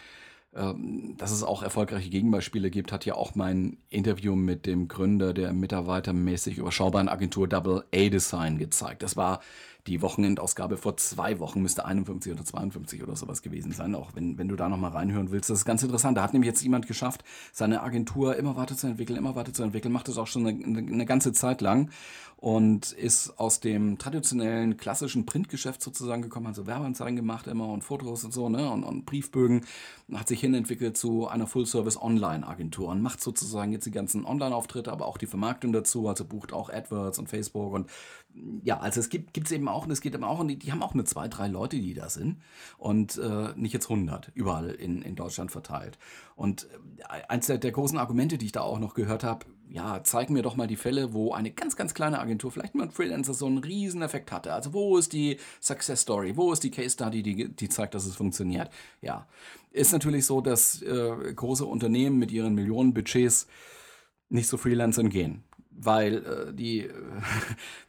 Ähm, 0.55 1.15
dass 1.17 1.31
es 1.31 1.43
auch 1.43 1.61
erfolgreiche 1.61 2.09
Gegenbeispiele 2.09 2.69
gibt, 2.69 2.91
hat 2.91 3.05
ja 3.05 3.15
auch 3.15 3.35
mein 3.35 3.77
Interview 3.89 4.35
mit 4.35 4.65
dem 4.65 4.87
Gründer 4.87 5.33
der 5.33 5.53
mitarbeitermäßig 5.53 6.57
überschaubaren 6.57 7.09
Agentur 7.09 7.47
Double 7.47 7.83
A 7.93 8.09
Design 8.09 8.57
gezeigt. 8.57 9.03
Das 9.03 9.17
war 9.17 9.41
die 9.87 10.01
Wochenendausgabe 10.01 10.77
vor 10.77 10.97
zwei 10.97 11.39
Wochen, 11.39 11.61
müsste 11.61 11.85
51 11.85 12.33
oder 12.33 12.43
52 12.43 13.03
oder 13.03 13.15
sowas 13.15 13.41
gewesen 13.41 13.71
sein, 13.71 13.95
auch 13.95 14.11
wenn, 14.15 14.37
wenn 14.37 14.47
du 14.47 14.55
da 14.55 14.67
nochmal 14.69 14.91
reinhören 14.91 15.31
willst. 15.31 15.49
Das 15.49 15.59
ist 15.59 15.65
ganz 15.65 15.81
interessant. 15.81 16.17
Da 16.17 16.23
hat 16.23 16.33
nämlich 16.33 16.47
jetzt 16.47 16.61
jemand 16.61 16.87
geschafft, 16.87 17.23
seine 17.53 17.81
Agentur 17.81 18.35
immer 18.35 18.55
weiterzuentwickeln, 18.55 19.17
immer 19.17 19.35
weiterzuentwickeln, 19.35 19.93
macht 19.93 20.07
das 20.09 20.17
auch 20.17 20.27
schon 20.27 20.45
eine, 20.45 20.77
eine 20.77 21.05
ganze 21.05 21.31
Zeit 21.31 21.61
lang 21.61 21.89
und 22.37 22.91
ist 22.91 23.39
aus 23.39 23.59
dem 23.61 23.97
traditionellen 23.97 24.77
klassischen 24.77 25.25
Printgeschäft 25.25 25.81
sozusagen 25.81 26.21
gekommen, 26.21 26.45
also 26.45 26.67
Werbeanzeigen 26.67 27.15
gemacht 27.15 27.47
immer 27.47 27.67
und 27.69 27.83
Fotos 27.83 28.23
und 28.23 28.33
so, 28.33 28.47
ne, 28.47 28.69
und, 28.69 28.83
und 28.83 29.05
Briefbögen, 29.05 29.65
hat 30.13 30.27
sich 30.27 30.39
hinentwickelt 30.39 30.97
zu 30.97 31.27
einer 31.27 31.47
Full-Service-Online-Agentur 31.47 32.89
und 32.89 33.01
macht 33.01 33.21
sozusagen 33.21 33.71
jetzt 33.71 33.85
die 33.87 33.91
ganzen 33.91 34.23
Online-Auftritte, 34.23 34.91
aber 34.91 35.07
auch 35.07 35.17
die 35.17 35.25
Vermarktung 35.25 35.73
dazu, 35.73 36.07
also 36.07 36.25
bucht 36.25 36.53
auch 36.53 36.69
AdWords 36.69 37.17
und 37.17 37.27
Facebook 37.27 37.73
und 37.73 37.89
ja, 38.63 38.79
also 38.79 38.99
es 38.99 39.09
gibt 39.09 39.37
es 39.37 39.51
eben 39.51 39.67
auch, 39.67 39.85
und 39.85 39.91
es 39.91 40.01
geht 40.01 40.13
eben 40.13 40.23
auch, 40.23 40.39
und 40.39 40.47
die, 40.47 40.57
die 40.57 40.71
haben 40.71 40.83
auch 40.83 40.93
nur 40.93 41.05
zwei, 41.05 41.27
drei 41.27 41.47
Leute, 41.47 41.77
die 41.77 41.93
da 41.93 42.09
sind 42.09 42.37
und 42.77 43.17
äh, 43.17 43.49
nicht 43.55 43.73
jetzt 43.73 43.89
100, 43.89 44.31
überall 44.33 44.69
in, 44.69 45.01
in 45.01 45.15
Deutschland 45.15 45.51
verteilt. 45.51 45.97
Und 46.35 46.67
äh, 46.99 47.23
eins 47.27 47.47
der, 47.47 47.57
der 47.57 47.71
großen 47.71 47.97
Argumente, 47.97 48.37
die 48.37 48.47
ich 48.47 48.51
da 48.51 48.61
auch 48.61 48.79
noch 48.79 48.93
gehört 48.93 49.23
habe, 49.23 49.45
ja, 49.69 50.01
zeig 50.03 50.29
mir 50.29 50.43
doch 50.43 50.55
mal 50.55 50.67
die 50.67 50.75
Fälle, 50.75 51.13
wo 51.13 51.33
eine 51.33 51.51
ganz, 51.51 51.75
ganz 51.75 51.93
kleine 51.93 52.19
Agentur, 52.19 52.51
vielleicht 52.51 52.75
nur 52.75 52.85
ein 52.85 52.91
Freelancer, 52.91 53.33
so 53.33 53.47
einen 53.47 53.57
riesen 53.57 54.01
Effekt 54.01 54.31
hatte. 54.31 54.53
Also 54.53 54.73
wo 54.73 54.97
ist 54.97 55.13
die 55.13 55.37
Success 55.61 56.01
Story, 56.01 56.37
wo 56.37 56.53
ist 56.53 56.63
die 56.63 56.71
Case 56.71 56.91
Study, 56.91 57.23
die, 57.23 57.49
die 57.49 57.69
zeigt, 57.69 57.93
dass 57.93 58.05
es 58.05 58.15
funktioniert? 58.15 58.69
Ja, 59.01 59.27
ist 59.71 59.91
natürlich 59.91 60.25
so, 60.25 60.41
dass 60.41 60.81
äh, 60.81 61.33
große 61.33 61.65
Unternehmen 61.65 62.17
mit 62.17 62.31
ihren 62.31 62.55
Millionen 62.55 62.93
Budgets 62.93 63.47
nicht 64.29 64.47
zu 64.47 64.57
Freelancern 64.57 65.09
gehen. 65.09 65.43
Weil 65.79 66.25
äh, 66.25 66.53
die 66.53 66.89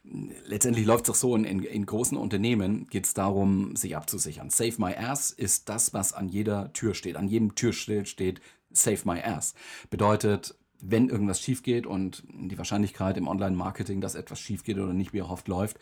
letztendlich 0.45 0.85
läuft 0.85 1.05
es 1.05 1.07
doch 1.07 1.15
so, 1.15 1.35
in, 1.35 1.43
in, 1.43 1.63
in 1.63 1.85
großen 1.85 2.17
Unternehmen 2.17 2.87
geht 2.87 3.05
es 3.05 3.13
darum, 3.13 3.75
sich 3.75 3.95
abzusichern. 3.95 4.49
Save 4.49 4.75
My 4.77 4.95
Ass 4.95 5.31
ist 5.31 5.69
das, 5.69 5.93
was 5.93 6.13
an 6.13 6.29
jeder 6.29 6.71
Tür 6.73 6.93
steht. 6.93 7.15
An 7.15 7.27
jedem 7.27 7.55
Türschild 7.55 8.07
steht 8.07 8.41
Save 8.71 8.99
My 9.05 9.21
Ass. 9.21 9.55
Bedeutet, 9.89 10.55
wenn 10.81 11.09
irgendwas 11.09 11.41
schief 11.41 11.63
geht 11.63 11.85
und 11.85 12.23
die 12.29 12.57
Wahrscheinlichkeit 12.57 13.17
im 13.17 13.27
Online-Marketing, 13.27 14.01
dass 14.01 14.15
etwas 14.15 14.39
schief 14.39 14.63
geht 14.63 14.77
oder 14.77 14.93
nicht 14.93 15.13
wie 15.13 15.19
erhofft 15.19 15.47
läuft, 15.47 15.77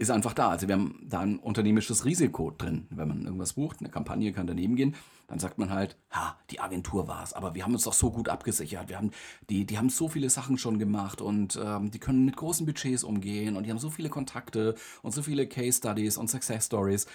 ist 0.00 0.10
einfach 0.10 0.32
da. 0.32 0.48
Also 0.48 0.66
wir 0.66 0.76
haben 0.76 0.98
da 1.02 1.20
ein 1.20 1.38
unternehmisches 1.38 2.06
Risiko 2.06 2.50
drin. 2.50 2.86
Wenn 2.88 3.06
man 3.06 3.24
irgendwas 3.24 3.52
bucht, 3.52 3.80
eine 3.80 3.90
Kampagne 3.90 4.32
kann 4.32 4.46
daneben 4.46 4.74
gehen, 4.74 4.96
dann 5.28 5.38
sagt 5.38 5.58
man 5.58 5.68
halt, 5.68 5.98
ha, 6.10 6.38
die 6.50 6.58
Agentur 6.58 7.06
war 7.06 7.22
es, 7.22 7.34
aber 7.34 7.54
wir 7.54 7.64
haben 7.64 7.74
uns 7.74 7.84
doch 7.84 7.92
so 7.92 8.10
gut 8.10 8.30
abgesichert. 8.30 8.88
Wir 8.88 8.96
haben, 8.96 9.10
die, 9.50 9.66
die 9.66 9.76
haben 9.76 9.90
so 9.90 10.08
viele 10.08 10.30
Sachen 10.30 10.56
schon 10.56 10.78
gemacht 10.78 11.20
und 11.20 11.60
ähm, 11.62 11.90
die 11.90 11.98
können 11.98 12.24
mit 12.24 12.36
großen 12.36 12.64
Budgets 12.64 13.04
umgehen 13.04 13.56
und 13.56 13.64
die 13.64 13.70
haben 13.70 13.78
so 13.78 13.90
viele 13.90 14.08
Kontakte 14.08 14.74
und 15.02 15.12
so 15.12 15.22
viele 15.22 15.46
Case 15.46 15.76
Studies 15.76 16.16
und 16.16 16.30
Success 16.30 16.64
Stories 16.66 17.06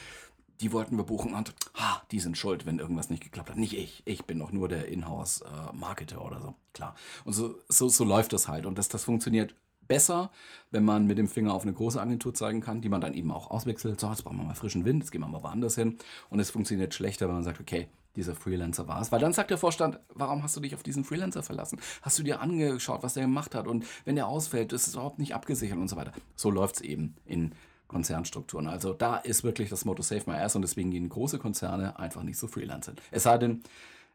die 0.61 0.71
wollten 0.71 0.95
wir 0.95 1.03
buchen 1.03 1.33
und 1.33 1.53
ha, 1.73 2.01
die 2.11 2.19
sind 2.21 2.37
schuld, 2.37 2.65
wenn 2.65 2.79
irgendwas 2.79 3.09
nicht 3.09 3.21
geklappt 3.21 3.49
hat. 3.49 3.57
Nicht 3.57 3.73
ich. 3.73 4.01
Ich 4.05 4.23
bin 4.23 4.39
doch 4.39 4.53
nur 4.53 4.69
der 4.69 4.87
Inhouse-Marketer 4.87 6.23
oder 6.23 6.39
so. 6.39 6.55
Klar. 6.73 6.95
Und 7.25 7.33
so, 7.33 7.55
so, 7.67 7.89
so 7.89 8.05
läuft 8.05 8.31
das 8.31 8.47
halt. 8.47 8.65
Und 8.65 8.77
das, 8.77 8.87
das 8.87 9.03
funktioniert 9.03 9.53
besser, 9.87 10.31
wenn 10.71 10.83
man 10.83 11.05
mit 11.05 11.17
dem 11.17 11.27
Finger 11.27 11.53
auf 11.53 11.63
eine 11.63 11.73
große 11.73 12.01
Agentur 12.01 12.33
zeigen 12.33 12.61
kann, 12.61 12.81
die 12.81 12.89
man 12.89 13.01
dann 13.01 13.13
eben 13.13 13.31
auch 13.31 13.51
auswechselt. 13.51 13.99
So, 13.99 14.09
jetzt 14.09 14.23
brauchen 14.23 14.37
wir 14.37 14.43
mal 14.43 14.55
frischen 14.55 14.85
Wind, 14.85 15.03
jetzt 15.03 15.11
gehen 15.11 15.21
wir 15.21 15.27
mal 15.27 15.43
woanders 15.43 15.75
hin. 15.75 15.97
Und 16.29 16.39
es 16.39 16.51
funktioniert 16.51 16.93
schlechter, 16.93 17.27
wenn 17.27 17.35
man 17.35 17.43
sagt, 17.43 17.59
okay, 17.59 17.87
dieser 18.15 18.35
Freelancer 18.35 18.87
war 18.87 19.01
es. 19.01 19.11
Weil 19.11 19.19
dann 19.19 19.33
sagt 19.33 19.51
der 19.51 19.57
Vorstand, 19.57 19.99
warum 20.13 20.43
hast 20.43 20.55
du 20.55 20.61
dich 20.61 20.73
auf 20.75 20.83
diesen 20.83 21.03
Freelancer 21.03 21.43
verlassen? 21.43 21.79
Hast 22.01 22.17
du 22.17 22.23
dir 22.23 22.41
angeschaut, 22.41 23.03
was 23.03 23.13
der 23.13 23.23
gemacht 23.23 23.55
hat? 23.55 23.67
Und 23.67 23.85
wenn 24.05 24.15
der 24.15 24.27
ausfällt, 24.27 24.73
ist 24.73 24.87
es 24.87 24.93
überhaupt 24.93 25.19
nicht 25.19 25.35
abgesichert 25.35 25.77
und 25.77 25.89
so 25.89 25.95
weiter. 25.95 26.13
So 26.35 26.49
läuft 26.49 26.77
es 26.77 26.81
eben 26.81 27.15
in 27.25 27.51
Konzernstrukturen. 27.87 28.67
Also 28.67 28.93
da 28.93 29.17
ist 29.17 29.43
wirklich 29.43 29.69
das 29.69 29.85
Motto 29.85 30.01
Save 30.01 30.23
My 30.25 30.37
Ass 30.37 30.55
und 30.55 30.61
deswegen 30.61 30.91
gehen 30.91 31.09
große 31.09 31.39
Konzerne 31.39 31.99
einfach 31.99 32.23
nicht 32.23 32.37
so 32.37 32.47
freelancern. 32.47 32.95
Es 33.11 33.23
sei 33.23 33.37
denn, 33.37 33.61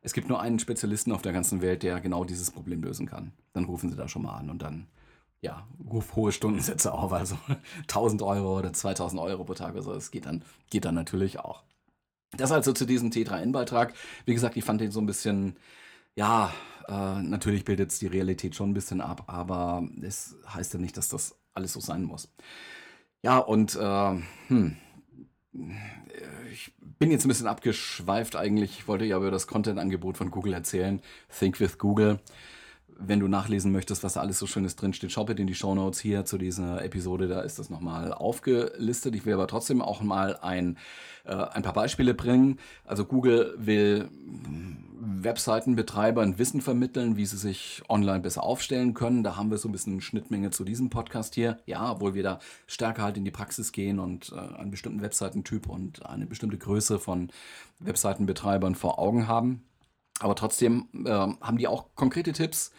es 0.03 0.13
gibt 0.13 0.29
nur 0.29 0.41
einen 0.41 0.59
Spezialisten 0.59 1.13
auf 1.13 1.23
der 1.23 1.33
ganzen 1.33 1.63
Welt, 1.63 1.83
der 1.83 2.01
genau 2.01 2.25
dieses 2.25 2.51
Problem 2.51 2.83
lösen 2.83 3.07
kann. 3.07 3.33
Dann 3.53 3.65
rufen 3.65 3.91
sie 3.91 3.97
da 3.97 4.09
schon 4.09 4.23
mal 4.23 4.37
an 4.37 4.51
und 4.51 4.63
dann, 4.63 4.87
ja, 5.43 5.67
hohe 6.15 6.33
Stundensätze 6.33 6.93
auf, 6.93 7.13
also 7.13 7.39
1000 7.83 8.23
Euro 8.23 8.59
oder 8.59 8.73
2000 8.73 9.21
Euro 9.21 9.45
pro 9.45 9.55
Tag 9.55 9.73
oder 9.73 9.83
so. 9.83 9.95
Das 9.95 10.11
geht 10.11 10.27
dann, 10.27 10.43
geht 10.71 10.85
dann 10.85 10.95
natürlich 10.95 11.39
auch. 11.39 11.63
Das 12.37 12.53
also 12.53 12.73
zu 12.73 12.87
diesem 12.87 13.11
T3N-Beitrag. 13.11 13.95
Wie 14.25 14.35
gesagt, 14.35 14.57
ich 14.57 14.65
fand 14.65 14.81
den 14.81 14.93
so 14.93 15.01
ein 15.01 15.07
bisschen, 15.07 15.57
ja, 16.15 16.53
äh, 16.89 17.23
natürlich 17.23 17.65
bildet 17.65 17.91
es 17.91 17.99
die 17.99 18.07
Realität 18.07 18.55
schon 18.55 18.71
ein 18.71 18.75
bisschen 18.75 19.01
ab, 19.01 19.25
aber 19.27 19.87
es 20.03 20.37
heißt 20.49 20.75
ja 20.75 20.81
nicht, 20.81 20.97
dass 20.97 21.09
das 21.09 21.37
alles 21.55 21.73
so 21.73 21.81
sein 21.81 22.05
muss. 22.05 22.33
Ja, 23.23 23.39
und 23.39 23.75
äh, 23.77 24.23
hm, 24.49 24.77
ich 26.53 26.73
bin 26.99 27.11
jetzt 27.11 27.25
ein 27.25 27.29
bisschen 27.29 27.47
abgeschweift 27.47 28.37
eigentlich. 28.37 28.79
Ich 28.79 28.89
wollte 28.89 29.05
ja 29.05 29.17
über 29.17 29.31
das 29.31 29.47
Content-Angebot 29.47 30.17
von 30.17 30.31
Google 30.31 30.53
erzählen. 30.53 31.01
Think 31.37 31.61
with 31.61 31.79
Google. 31.79 32.21
Wenn 33.03 33.21
du 33.21 33.29
nachlesen 33.29 33.73
möchtest, 33.73 34.05
was 34.05 34.13
da 34.13 34.21
alles 34.21 34.39
so 34.39 34.47
Schönes 34.47 34.77
drinsteht, 34.77 35.11
schau 35.11 35.25
bitte 35.25 35.41
in 35.41 35.47
die 35.47 35.55
Show 35.55 35.75
Notes 35.75 36.01
hier 36.01 36.27
zu 36.27 36.37
dieser 36.37 36.85
Episode. 36.85 37.29
Da 37.29 37.41
ist 37.41 37.59
das 37.59 37.71
nochmal 37.71 38.13
aufgelistet. 38.13 39.15
Ich 39.15 39.25
will 39.25 39.35
aber 39.35 39.47
trotzdem 39.47 39.81
auch 39.81 40.03
mal 40.03 40.37
ein, 40.37 40.77
äh, 41.25 41.35
ein 41.35 41.63
paar 41.63 41.73
Beispiele 41.73 42.13
bringen. 42.13 42.59
Also 42.85 43.07
Google 43.07 43.55
will 43.57 44.11
Webseitenbetreibern 45.01 46.39
Wissen 46.39 46.61
vermitteln, 46.61 47.17
wie 47.17 47.25
sie 47.25 47.39
sich 47.39 47.83
online 47.89 48.21
besser 48.21 48.43
aufstellen 48.43 48.93
können. 48.93 49.23
Da 49.23 49.37
haben 49.37 49.51
wir 49.51 49.57
so 49.57 49.69
ein 49.69 49.73
bisschen 49.73 50.01
Schnittmenge 50.03 50.51
zu 50.51 50.65
diesem 50.65 50.91
Podcast 50.91 51.35
hier. 51.35 51.59
Ja, 51.65 51.93
obwohl 51.93 52.15
wir 52.15 52.23
da 52.23 52.39
stärker 52.67 53.03
halt 53.03 53.17
in 53.17 53.25
die 53.25 53.31
Praxis 53.31 53.73
gehen 53.73 53.99
und 53.99 54.33
äh, 54.33 54.59
einen 54.59 54.71
bestimmten 54.71 55.01
Webseitentyp 55.01 55.69
und 55.69 56.05
eine 56.05 56.27
bestimmte 56.27 56.59
Größe 56.59 56.99
von 56.99 57.31
Webseitenbetreibern 57.79 58.75
vor 58.75 58.99
Augen 58.99 59.27
haben. 59.27 59.63
Aber 60.21 60.37
trotzdem 60.37 60.89
äh, 61.05 61.11
haben 61.11 61.59
die 61.59 61.67
auch 61.67 61.87
konkrete 61.97 62.33
Tipps, 62.33 62.71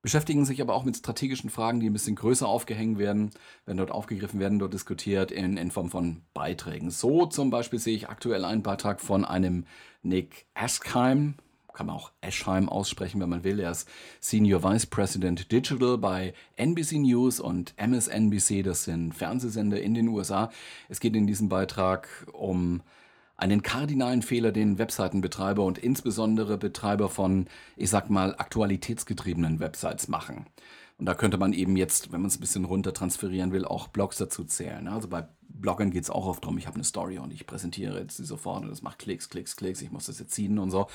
beschäftigen 0.00 0.44
sich 0.44 0.62
aber 0.62 0.74
auch 0.74 0.84
mit 0.84 0.96
strategischen 0.96 1.50
Fragen, 1.50 1.80
die 1.80 1.90
ein 1.90 1.92
bisschen 1.92 2.14
größer 2.14 2.46
aufgehängt 2.46 2.98
werden, 2.98 3.30
werden 3.66 3.78
dort 3.78 3.90
aufgegriffen, 3.90 4.40
werden 4.40 4.60
dort 4.60 4.72
diskutiert 4.72 5.32
in, 5.32 5.56
in 5.56 5.70
Form 5.72 5.90
von 5.90 6.22
Beiträgen. 6.34 6.90
So 6.90 7.26
zum 7.26 7.50
Beispiel 7.50 7.80
sehe 7.80 7.96
ich 7.96 8.08
aktuell 8.08 8.44
einen 8.44 8.62
Beitrag 8.62 9.00
von 9.00 9.24
einem 9.24 9.66
Nick 10.02 10.46
Askheim, 10.54 11.34
kann 11.74 11.86
man 11.86 11.96
auch 11.96 12.12
Eschheim 12.20 12.68
aussprechen, 12.68 13.20
wenn 13.20 13.28
man 13.28 13.44
will. 13.44 13.60
Er 13.60 13.70
ist 13.70 13.88
Senior 14.20 14.64
Vice 14.64 14.86
President 14.86 15.50
Digital 15.52 15.98
bei 15.98 16.32
NBC 16.56 16.98
News 16.98 17.38
und 17.38 17.74
MSNBC, 17.76 18.62
das 18.62 18.84
sind 18.84 19.14
Fernsehsender 19.14 19.80
in 19.80 19.94
den 19.94 20.08
USA. 20.08 20.50
Es 20.88 20.98
geht 21.00 21.14
in 21.14 21.26
diesem 21.26 21.48
Beitrag 21.48 22.08
um 22.32 22.82
einen 23.38 23.62
kardinalen 23.62 24.20
Fehler, 24.20 24.52
den 24.52 24.78
Webseitenbetreiber 24.78 25.64
und 25.64 25.78
insbesondere 25.78 26.58
Betreiber 26.58 27.08
von, 27.08 27.46
ich 27.76 27.88
sag 27.88 28.10
mal, 28.10 28.34
aktualitätsgetriebenen 28.36 29.60
Websites 29.60 30.08
machen. 30.08 30.46
Und 30.98 31.06
da 31.06 31.14
könnte 31.14 31.38
man 31.38 31.52
eben 31.52 31.76
jetzt, 31.76 32.10
wenn 32.10 32.20
man 32.20 32.28
es 32.28 32.36
ein 32.36 32.40
bisschen 32.40 32.64
runter 32.64 32.92
transferieren 32.92 33.52
will, 33.52 33.64
auch 33.64 33.86
Blogs 33.86 34.18
dazu 34.18 34.44
zählen. 34.44 34.88
Also 34.88 35.06
bei 35.06 35.28
Bloggern 35.48 35.92
geht 35.92 36.02
es 36.02 36.10
auch 36.10 36.26
oft 36.26 36.42
darum, 36.42 36.58
ich 36.58 36.66
habe 36.66 36.74
eine 36.74 36.84
Story 36.84 37.18
und 37.18 37.32
ich 37.32 37.46
präsentiere 37.46 38.00
jetzt 38.00 38.18
die 38.18 38.24
sofort 38.24 38.64
und 38.64 38.70
das 38.70 38.82
macht 38.82 38.98
Klicks, 38.98 39.28
Klicks, 39.28 39.56
Klicks, 39.56 39.82
ich 39.82 39.92
muss 39.92 40.06
das 40.06 40.18
jetzt 40.18 40.32
ziehen 40.32 40.58
und 40.58 40.72
so. 40.72 40.88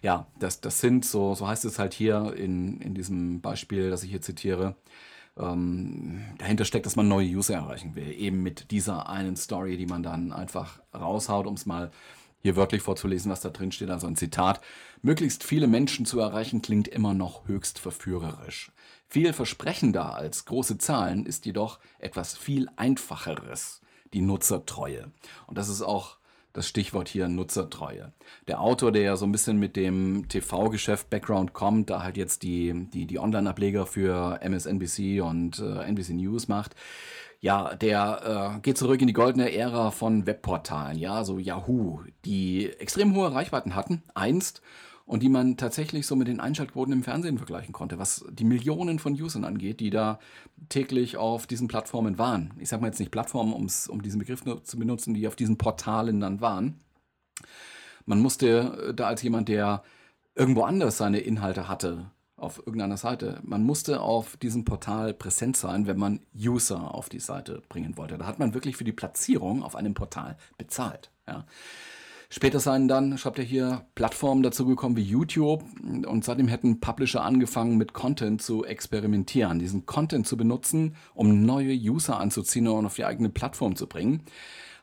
Ja, 0.00 0.26
das, 0.38 0.62
das 0.62 0.80
sind 0.80 1.04
so, 1.04 1.34
so 1.34 1.46
heißt 1.46 1.66
es 1.66 1.78
halt 1.78 1.92
hier 1.92 2.34
in, 2.34 2.80
in 2.80 2.94
diesem 2.94 3.42
Beispiel, 3.42 3.90
das 3.90 4.02
ich 4.02 4.10
hier 4.10 4.22
zitiere. 4.22 4.76
Ähm, 5.40 6.22
dahinter 6.38 6.64
steckt, 6.64 6.86
dass 6.86 6.96
man 6.96 7.08
neue 7.08 7.26
User 7.26 7.54
erreichen 7.54 7.94
will. 7.94 8.12
Eben 8.12 8.42
mit 8.42 8.70
dieser 8.70 9.08
einen 9.08 9.36
Story, 9.36 9.76
die 9.76 9.86
man 9.86 10.02
dann 10.02 10.32
einfach 10.32 10.80
raushaut, 10.94 11.46
um 11.46 11.54
es 11.54 11.66
mal 11.66 11.90
hier 12.42 12.56
wörtlich 12.56 12.82
vorzulesen, 12.82 13.30
was 13.30 13.40
da 13.40 13.50
drin 13.50 13.72
steht, 13.72 13.90
also 13.90 14.06
ein 14.06 14.16
Zitat. 14.16 14.60
Möglichst 15.02 15.44
viele 15.44 15.66
Menschen 15.66 16.06
zu 16.06 16.20
erreichen 16.20 16.62
klingt 16.62 16.88
immer 16.88 17.14
noch 17.14 17.46
höchst 17.48 17.78
verführerisch. 17.78 18.72
Viel 19.08 19.32
versprechender 19.32 20.14
als 20.14 20.44
große 20.44 20.78
Zahlen 20.78 21.26
ist 21.26 21.46
jedoch 21.46 21.80
etwas 21.98 22.36
viel 22.36 22.68
einfacheres, 22.76 23.80
die 24.12 24.22
Nutzertreue. 24.22 25.10
Und 25.46 25.58
das 25.58 25.68
ist 25.68 25.82
auch 25.82 26.16
das 26.52 26.66
Stichwort 26.68 27.08
hier 27.08 27.28
Nutzertreue. 27.28 28.12
Der 28.48 28.60
Autor, 28.60 28.92
der 28.92 29.02
ja 29.02 29.16
so 29.16 29.24
ein 29.24 29.32
bisschen 29.32 29.58
mit 29.58 29.76
dem 29.76 30.28
TV-Geschäft 30.28 31.10
Background 31.10 31.52
kommt, 31.52 31.90
da 31.90 32.02
halt 32.02 32.16
jetzt 32.16 32.42
die, 32.42 32.88
die, 32.92 33.06
die 33.06 33.18
Online-Ableger 33.18 33.86
für 33.86 34.40
MSNBC 34.42 35.22
und 35.22 35.60
äh, 35.60 35.84
NBC 35.84 36.10
News 36.10 36.48
macht, 36.48 36.74
ja, 37.40 37.74
der 37.74 38.56
äh, 38.56 38.60
geht 38.60 38.76
zurück 38.76 39.00
in 39.00 39.06
die 39.06 39.14
goldene 39.14 39.54
Ära 39.54 39.90
von 39.90 40.26
Webportalen, 40.26 40.98
ja, 40.98 41.24
so 41.24 41.38
Yahoo, 41.38 42.00
die 42.24 42.70
extrem 42.78 43.14
hohe 43.14 43.32
Reichweiten 43.32 43.74
hatten, 43.74 44.02
einst, 44.14 44.60
und 45.10 45.24
die 45.24 45.28
man 45.28 45.56
tatsächlich 45.56 46.06
so 46.06 46.14
mit 46.14 46.28
den 46.28 46.38
Einschaltquoten 46.38 46.92
im 46.92 47.02
Fernsehen 47.02 47.36
vergleichen 47.36 47.72
konnte, 47.72 47.98
was 47.98 48.24
die 48.30 48.44
Millionen 48.44 49.00
von 49.00 49.20
Usern 49.20 49.42
angeht, 49.44 49.80
die 49.80 49.90
da 49.90 50.20
täglich 50.68 51.16
auf 51.16 51.48
diesen 51.48 51.66
Plattformen 51.66 52.16
waren. 52.16 52.54
Ich 52.60 52.68
sage 52.68 52.80
mal 52.80 52.86
jetzt 52.86 53.00
nicht 53.00 53.10
Plattformen, 53.10 53.52
um's, 53.52 53.88
um 53.88 54.02
diesen 54.02 54.20
Begriff 54.20 54.44
zu 54.62 54.78
benutzen, 54.78 55.12
die 55.12 55.26
auf 55.26 55.34
diesen 55.34 55.58
Portalen 55.58 56.20
dann 56.20 56.40
waren. 56.40 56.78
Man 58.06 58.20
musste 58.20 58.90
äh, 58.90 58.94
da 58.94 59.08
als 59.08 59.20
jemand, 59.22 59.48
der 59.48 59.82
irgendwo 60.36 60.62
anders 60.62 60.98
seine 60.98 61.18
Inhalte 61.18 61.66
hatte, 61.66 62.12
auf 62.36 62.58
irgendeiner 62.58 62.96
Seite. 62.96 63.40
Man 63.42 63.64
musste 63.64 64.02
auf 64.02 64.36
diesem 64.36 64.64
Portal 64.64 65.12
präsent 65.12 65.56
sein, 65.56 65.88
wenn 65.88 65.98
man 65.98 66.20
User 66.36 66.94
auf 66.94 67.08
die 67.08 67.18
Seite 67.18 67.62
bringen 67.68 67.96
wollte. 67.96 68.16
Da 68.16 68.26
hat 68.26 68.38
man 68.38 68.54
wirklich 68.54 68.76
für 68.76 68.84
die 68.84 68.92
Platzierung 68.92 69.64
auf 69.64 69.74
einem 69.74 69.94
Portal 69.94 70.36
bezahlt. 70.56 71.10
Ja. 71.26 71.46
Später 72.32 72.60
seien 72.60 72.86
dann, 72.86 73.18
schreibt 73.18 73.40
er 73.40 73.44
hier, 73.44 73.86
Plattformen 73.96 74.44
dazugekommen 74.44 74.96
wie 74.96 75.02
YouTube 75.02 75.64
und 76.06 76.24
seitdem 76.24 76.46
hätten 76.46 76.78
Publisher 76.78 77.24
angefangen 77.24 77.76
mit 77.76 77.92
Content 77.92 78.40
zu 78.40 78.64
experimentieren, 78.64 79.58
diesen 79.58 79.84
Content 79.84 80.28
zu 80.28 80.36
benutzen, 80.36 80.94
um 81.12 81.44
neue 81.44 81.74
User 81.74 82.20
anzuziehen 82.20 82.68
und 82.68 82.86
auf 82.86 82.94
die 82.94 83.04
eigene 83.04 83.30
Plattform 83.30 83.74
zu 83.74 83.88
bringen. 83.88 84.22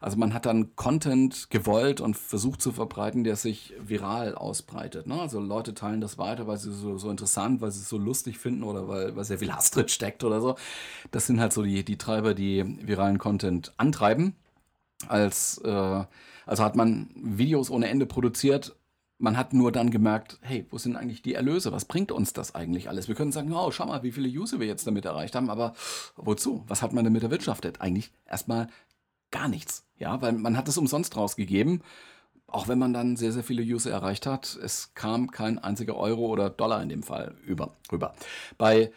Also 0.01 0.17
man 0.17 0.33
hat 0.33 0.45
dann 0.45 0.75
Content 0.75 1.49
gewollt 1.49 2.01
und 2.01 2.17
versucht 2.17 2.61
zu 2.61 2.73
verbreiten, 2.73 3.23
der 3.23 3.37
sich 3.37 3.73
viral 3.79 4.35
ausbreitet. 4.35 5.07
Ne? 5.07 5.19
Also 5.19 5.39
Leute 5.39 5.73
teilen 5.73 6.01
das 6.01 6.17
weiter, 6.17 6.47
weil 6.47 6.57
sie 6.57 6.71
so, 6.71 6.97
so 6.97 7.09
interessant, 7.09 7.61
weil 7.61 7.71
sie 7.71 7.79
es 7.79 7.89
so 7.89 7.97
lustig 7.97 8.37
finden 8.37 8.63
oder 8.63 8.89
weil, 8.89 9.15
weil 9.15 9.23
sehr 9.23 9.39
viel 9.39 9.53
Hass 9.53 9.71
drin 9.71 9.87
steckt 9.87 10.25
oder 10.25 10.41
so. 10.41 10.55
Das 11.11 11.25
sind 11.25 11.39
halt 11.39 11.53
so 11.53 11.63
die, 11.63 11.83
die 11.83 11.97
Treiber, 11.97 12.33
die 12.33 12.63
viralen 12.85 13.17
Content 13.17 13.73
antreiben. 13.77 14.35
Als 15.07 15.59
äh, 15.59 16.03
also 16.47 16.63
hat 16.63 16.75
man 16.75 17.09
Videos 17.13 17.69
ohne 17.69 17.89
Ende 17.89 18.05
produziert. 18.05 18.75
Man 19.19 19.35
hat 19.35 19.53
nur 19.53 19.71
dann 19.71 19.91
gemerkt, 19.91 20.39
hey, 20.41 20.65
wo 20.69 20.77
sind 20.77 20.95
eigentlich 20.95 21.21
die 21.21 21.33
Erlöse? 21.33 21.71
Was 21.71 21.85
bringt 21.85 22.11
uns 22.11 22.33
das 22.33 22.55
eigentlich 22.55 22.87
alles? 22.87 23.07
Wir 23.07 23.15
können 23.15 23.31
sagen, 23.31 23.51
oh, 23.51 23.71
schau 23.71 23.87
mal, 23.87 24.03
wie 24.03 24.11
viele 24.11 24.29
User 24.29 24.59
wir 24.59 24.67
jetzt 24.67 24.87
damit 24.87 25.05
erreicht 25.05 25.35
haben, 25.35 25.49
aber 25.49 25.73
wozu? 26.15 26.63
Was 26.67 26.81
hat 26.81 26.93
man 26.93 27.03
damit 27.03 27.23
erwirtschaftet? 27.23 27.81
Eigentlich 27.81 28.11
erstmal 28.25 28.67
gar 29.31 29.47
nichts. 29.47 29.85
Ja, 29.97 30.21
weil 30.21 30.33
man 30.33 30.55
hat 30.55 30.67
es 30.67 30.77
umsonst 30.77 31.17
rausgegeben. 31.17 31.81
Auch 32.45 32.69
wenn 32.69 32.79
man 32.79 32.93
dann 32.93 33.17
sehr, 33.17 33.33
sehr 33.33 33.43
viele 33.43 33.63
User 33.63 33.91
erreicht 33.91 34.25
hat, 34.25 34.57
es 34.63 34.93
kam 34.93 35.31
kein 35.31 35.59
einziger 35.59 35.97
Euro 35.97 36.27
oder 36.27 36.49
Dollar 36.49 36.81
in 36.81 36.87
dem 36.87 37.03
Fall 37.03 37.35
über, 37.45 37.73
rüber. 37.91 38.13
Bei 38.57 38.91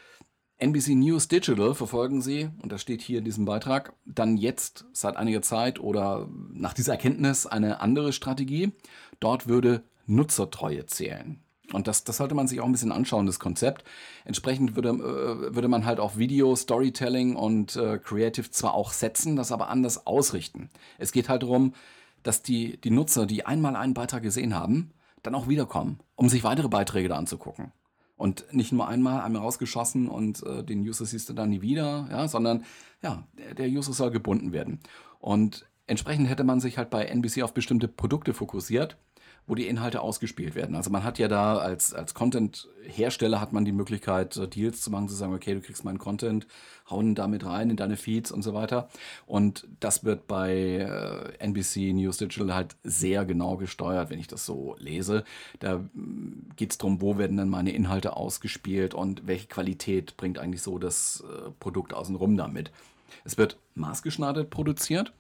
NBC 0.61 0.94
News 0.94 1.29
Digital 1.29 1.75
verfolgen 1.75 2.20
Sie, 2.20 2.51
und 2.62 2.70
das 2.70 2.83
steht 2.83 3.03
hier 3.03 3.18
in 3.18 3.25
diesem 3.25 3.44
Beitrag, 3.44 3.94
dann 4.05 4.37
jetzt 4.37 4.85
seit 4.92 5.16
einiger 5.16 5.42
Zeit 5.42 5.81
oder 5.81 6.29
nach 6.53 6.75
dieser 6.75 6.92
Erkenntnis 6.92 7.46
eine 7.46 7.81
andere 7.81 8.12
Strategie. 8.12 8.73
Dort 9.20 9.49
würde 9.49 9.83
Nutzertreue 10.07 10.87
zählen. 10.87 11.40
Und 11.73 11.87
das, 11.87 12.05
das 12.05 12.16
sollte 12.16 12.35
man 12.35 12.49
sich 12.49 12.61
auch 12.61 12.66
ein 12.66 12.73
bisschen 12.73 12.92
anschauen, 12.92 13.27
das 13.27 13.38
Konzept. 13.38 13.85
Entsprechend 14.25 14.75
würde, 14.75 14.90
äh, 14.90 15.55
würde 15.55 15.68
man 15.68 15.87
halt 15.87 16.01
auch 16.01 16.16
Video, 16.16 16.57
Storytelling 16.57 17.37
und 17.37 17.77
äh, 17.77 17.99
Creative 17.99 18.51
zwar 18.51 18.75
auch 18.75 18.92
setzen, 18.92 19.37
das 19.37 19.53
aber 19.53 19.68
anders 19.68 20.07
ausrichten. 20.07 20.70
Es 20.99 21.12
geht 21.12 21.29
halt 21.29 21.42
darum, 21.42 21.75
dass 22.23 22.42
die, 22.42 22.81
die 22.81 22.90
Nutzer, 22.90 23.27
die 23.27 23.46
einmal 23.46 23.77
einen 23.77 23.94
Beitrag 23.94 24.23
gesehen 24.23 24.55
haben, 24.55 24.92
dann 25.23 25.35
auch 25.35 25.49
wiederkommen, 25.49 26.01
um 26.16 26.29
sich 26.29 26.44
weitere 26.44 26.68
Beiträge 26.68 27.09
da 27.09 27.16
anzugucken. 27.16 27.73
Und 28.20 28.44
nicht 28.52 28.70
nur 28.70 28.87
einmal, 28.87 29.22
einmal 29.22 29.40
rausgeschossen 29.40 30.06
und 30.06 30.42
äh, 30.42 30.62
den 30.62 30.83
User 30.83 31.06
siehst 31.06 31.30
du 31.30 31.33
dann 31.33 31.48
nie 31.48 31.62
wieder, 31.62 32.06
ja, 32.11 32.28
sondern 32.28 32.66
ja, 33.00 33.26
der, 33.38 33.54
der 33.54 33.68
User 33.68 33.94
soll 33.94 34.11
gebunden 34.11 34.52
werden. 34.52 34.80
Und 35.20 35.66
entsprechend 35.87 36.28
hätte 36.28 36.44
man 36.44 36.61
sich 36.61 36.76
halt 36.76 36.90
bei 36.90 37.06
NBC 37.06 37.42
auf 37.42 37.54
bestimmte 37.54 37.88
Produkte 37.88 38.35
fokussiert 38.35 38.98
wo 39.46 39.55
die 39.55 39.66
Inhalte 39.66 40.00
ausgespielt 40.00 40.55
werden. 40.55 40.76
Also 40.76 40.90
man 40.90 41.03
hat 41.03 41.18
ja 41.18 41.29
da 41.29 41.59
als, 41.59 41.92
als 41.92 42.14
Content-Hersteller 42.14 43.40
hat 43.40 43.53
man 43.53 43.64
die 43.64 43.72
Möglichkeit, 43.72 44.37
äh, 44.37 44.46
Deals 44.46 44.81
zu 44.81 44.90
machen, 44.90 45.09
zu 45.09 45.14
sagen, 45.14 45.35
okay, 45.35 45.55
du 45.55 45.61
kriegst 45.61 45.85
meinen 45.85 45.98
Content, 45.98 46.46
hauen 46.88 47.14
damit 47.14 47.44
rein 47.44 47.70
in 47.70 47.76
deine 47.76 47.96
Feeds 47.96 48.31
und 48.31 48.42
so 48.42 48.55
weiter. 48.55 48.88
Und 49.26 49.66
das 49.81 50.05
wird 50.05 50.26
bei 50.26 50.53
äh, 50.53 51.33
NBC 51.38 51.92
News 51.92 52.18
Digital 52.18 52.55
halt 52.55 52.76
sehr 52.85 53.24
genau 53.24 53.57
gesteuert, 53.57 54.11
wenn 54.11 54.20
ich 54.20 54.29
das 54.29 54.46
so 54.46 54.76
lese. 54.79 55.24
Da 55.59 55.79
mm, 55.79 56.50
geht 56.57 56.72
es 56.72 56.79
darum, 56.79 57.00
wo 57.00 57.18
werden 57.18 57.37
dann 57.37 57.48
meine 57.48 57.72
Inhalte 57.72 58.16
ausgespielt 58.16 58.94
und 58.94 59.26
welche 59.26 59.48
Qualität 59.48 60.16
bringt 60.16 60.38
eigentlich 60.38 60.62
so 60.62 60.79
das 60.79 61.24
äh, 61.26 61.50
Produkt 61.59 61.94
außenrum 61.94 62.37
damit. 62.37 62.70
Es 63.24 63.38
wird 63.38 63.59
maßgeschneidert 63.74 64.50
produziert, 64.50 65.12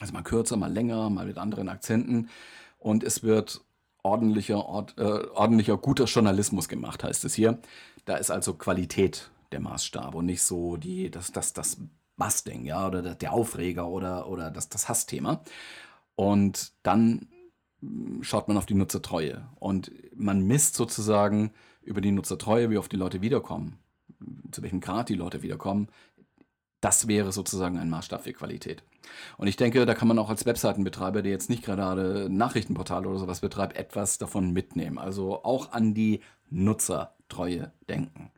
also 0.00 0.12
mal 0.12 0.22
kürzer, 0.22 0.56
mal 0.56 0.72
länger, 0.72 1.10
mal 1.10 1.26
mit 1.26 1.38
anderen 1.38 1.68
Akzenten 1.68 2.28
und 2.82 3.04
es 3.04 3.22
wird 3.22 3.62
ordentlicher, 4.02 4.66
ord, 4.66 4.94
äh, 4.98 5.02
ordentlicher, 5.34 5.76
guter 5.76 6.04
Journalismus 6.04 6.68
gemacht, 6.68 7.04
heißt 7.04 7.24
es 7.24 7.34
hier. 7.34 7.58
Da 8.04 8.16
ist 8.16 8.30
also 8.30 8.54
Qualität 8.54 9.30
der 9.52 9.60
Maßstab 9.60 10.14
und 10.14 10.26
nicht 10.26 10.42
so 10.42 10.76
die, 10.76 11.10
das, 11.10 11.30
das, 11.32 11.52
das 11.52 11.78
Busting, 12.16 12.64
ja, 12.64 12.86
oder 12.86 13.14
der 13.14 13.32
Aufreger 13.32 13.88
oder, 13.88 14.28
oder 14.28 14.50
das, 14.50 14.68
das 14.68 14.88
Hassthema. 14.88 15.42
Und 16.16 16.72
dann 16.82 17.28
hm, 17.80 18.22
schaut 18.22 18.48
man 18.48 18.56
auf 18.56 18.66
die 18.66 18.74
Nutzertreue 18.74 19.46
und 19.60 19.92
man 20.14 20.42
misst 20.42 20.74
sozusagen 20.74 21.52
über 21.82 22.00
die 22.00 22.12
Nutzertreue, 22.12 22.70
wie 22.70 22.78
oft 22.78 22.92
die 22.92 22.96
Leute 22.96 23.22
wiederkommen, 23.22 23.78
zu 24.50 24.62
welchem 24.62 24.80
Grad 24.80 25.08
die 25.08 25.14
Leute 25.14 25.42
wiederkommen, 25.42 25.88
das 26.82 27.06
wäre 27.08 27.32
sozusagen 27.32 27.78
ein 27.78 27.88
Maßstab 27.88 28.24
für 28.24 28.32
Qualität. 28.32 28.82
Und 29.38 29.46
ich 29.46 29.56
denke, 29.56 29.86
da 29.86 29.94
kann 29.94 30.08
man 30.08 30.18
auch 30.18 30.28
als 30.28 30.44
Webseitenbetreiber, 30.44 31.22
der 31.22 31.32
jetzt 31.32 31.48
nicht 31.48 31.64
gerade 31.64 32.28
Nachrichtenportale 32.28 33.08
oder 33.08 33.18
sowas 33.18 33.40
betreibt, 33.40 33.76
etwas 33.76 34.18
davon 34.18 34.52
mitnehmen. 34.52 34.98
Also 34.98 35.44
auch 35.44 35.72
an 35.72 35.94
die 35.94 36.20
Nutzertreue 36.50 37.72
denken. 37.88 38.30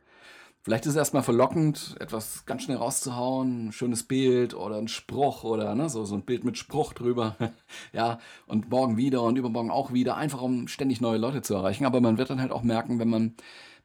Vielleicht 0.61 0.87
ist 0.87 0.93
es 0.93 0.97
erstmal 0.97 1.23
verlockend, 1.23 1.95
etwas 2.01 2.47
ganz 2.47 2.63
schnell 2.63 2.79
rauszuhauen, 2.79 3.67
ein 3.67 3.73
schönes 3.73 4.03
Bild 4.03 4.55
oder 4.55 4.77
ein 4.77 4.89
Spruch 4.89 5.45
oder 5.45 5.75
ne, 5.75 5.91
so, 5.91 6.07
so 6.07 6.15
ein 6.15 6.23
Bild 6.23 6.45
mit 6.45 6.57
Spruch 6.57 6.95
drüber. 6.95 7.37
ja, 7.93 8.19
und 8.47 8.71
morgen 8.71 8.97
wieder 8.97 9.23
und 9.23 9.37
übermorgen 9.37 9.71
auch 9.71 9.93
wieder, 9.93 10.17
einfach 10.17 10.41
um 10.41 10.69
ständig 10.69 11.03
neue 11.03 11.19
Leute 11.19 11.43
zu 11.43 11.55
erreichen. 11.55 11.85
Aber 11.85 12.01
man 12.01 12.17
wird 12.17 12.31
dann 12.31 12.41
halt 12.41 12.51
auch 12.53 12.63
merken, 12.63 12.99
wenn 12.99 13.11
man 13.11 13.35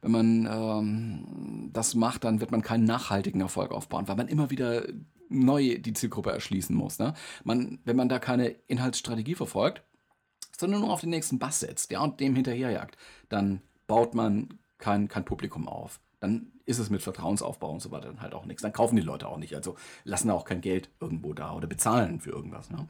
wenn 0.02 0.10
man 0.10 0.48
ähm, 0.50 1.70
das 1.72 1.94
macht, 1.94 2.24
dann 2.24 2.40
wird 2.40 2.50
man 2.50 2.62
keinen 2.62 2.84
nachhaltigen 2.84 3.40
Erfolg 3.40 3.70
aufbauen, 3.72 4.08
weil 4.08 4.16
man 4.16 4.28
immer 4.28 4.50
wieder 4.50 4.84
neu 5.28 5.78
die 5.78 5.92
Zielgruppe 5.92 6.30
erschließen 6.30 6.74
muss. 6.74 6.98
Ne? 6.98 7.14
Man, 7.44 7.78
wenn 7.84 7.96
man 7.96 8.08
da 8.08 8.18
keine 8.18 8.48
Inhaltsstrategie 8.66 9.34
verfolgt, 9.34 9.82
sondern 10.56 10.80
nur 10.80 10.90
auf 10.90 11.00
den 11.00 11.10
nächsten 11.10 11.38
Bass 11.38 11.60
setzt 11.60 11.90
ja, 11.90 12.00
und 12.00 12.20
dem 12.20 12.34
hinterherjagt, 12.34 12.96
dann 13.28 13.62
baut 13.86 14.14
man 14.14 14.58
kein, 14.78 15.08
kein 15.08 15.24
Publikum 15.24 15.68
auf. 15.68 16.00
Dann 16.20 16.52
ist 16.66 16.78
es 16.78 16.90
mit 16.90 17.02
Vertrauensaufbau 17.02 17.70
und 17.70 17.80
so 17.80 17.90
weiter 17.90 18.08
dann 18.08 18.20
halt 18.20 18.34
auch 18.34 18.44
nichts. 18.44 18.62
Dann 18.62 18.72
kaufen 18.72 18.96
die 18.96 19.02
Leute 19.02 19.28
auch 19.28 19.38
nicht. 19.38 19.54
Also 19.54 19.76
lassen 20.04 20.30
auch 20.30 20.44
kein 20.44 20.60
Geld 20.60 20.90
irgendwo 21.00 21.32
da 21.32 21.54
oder 21.54 21.66
bezahlen 21.66 22.20
für 22.20 22.30
irgendwas. 22.30 22.70
Ne? 22.70 22.86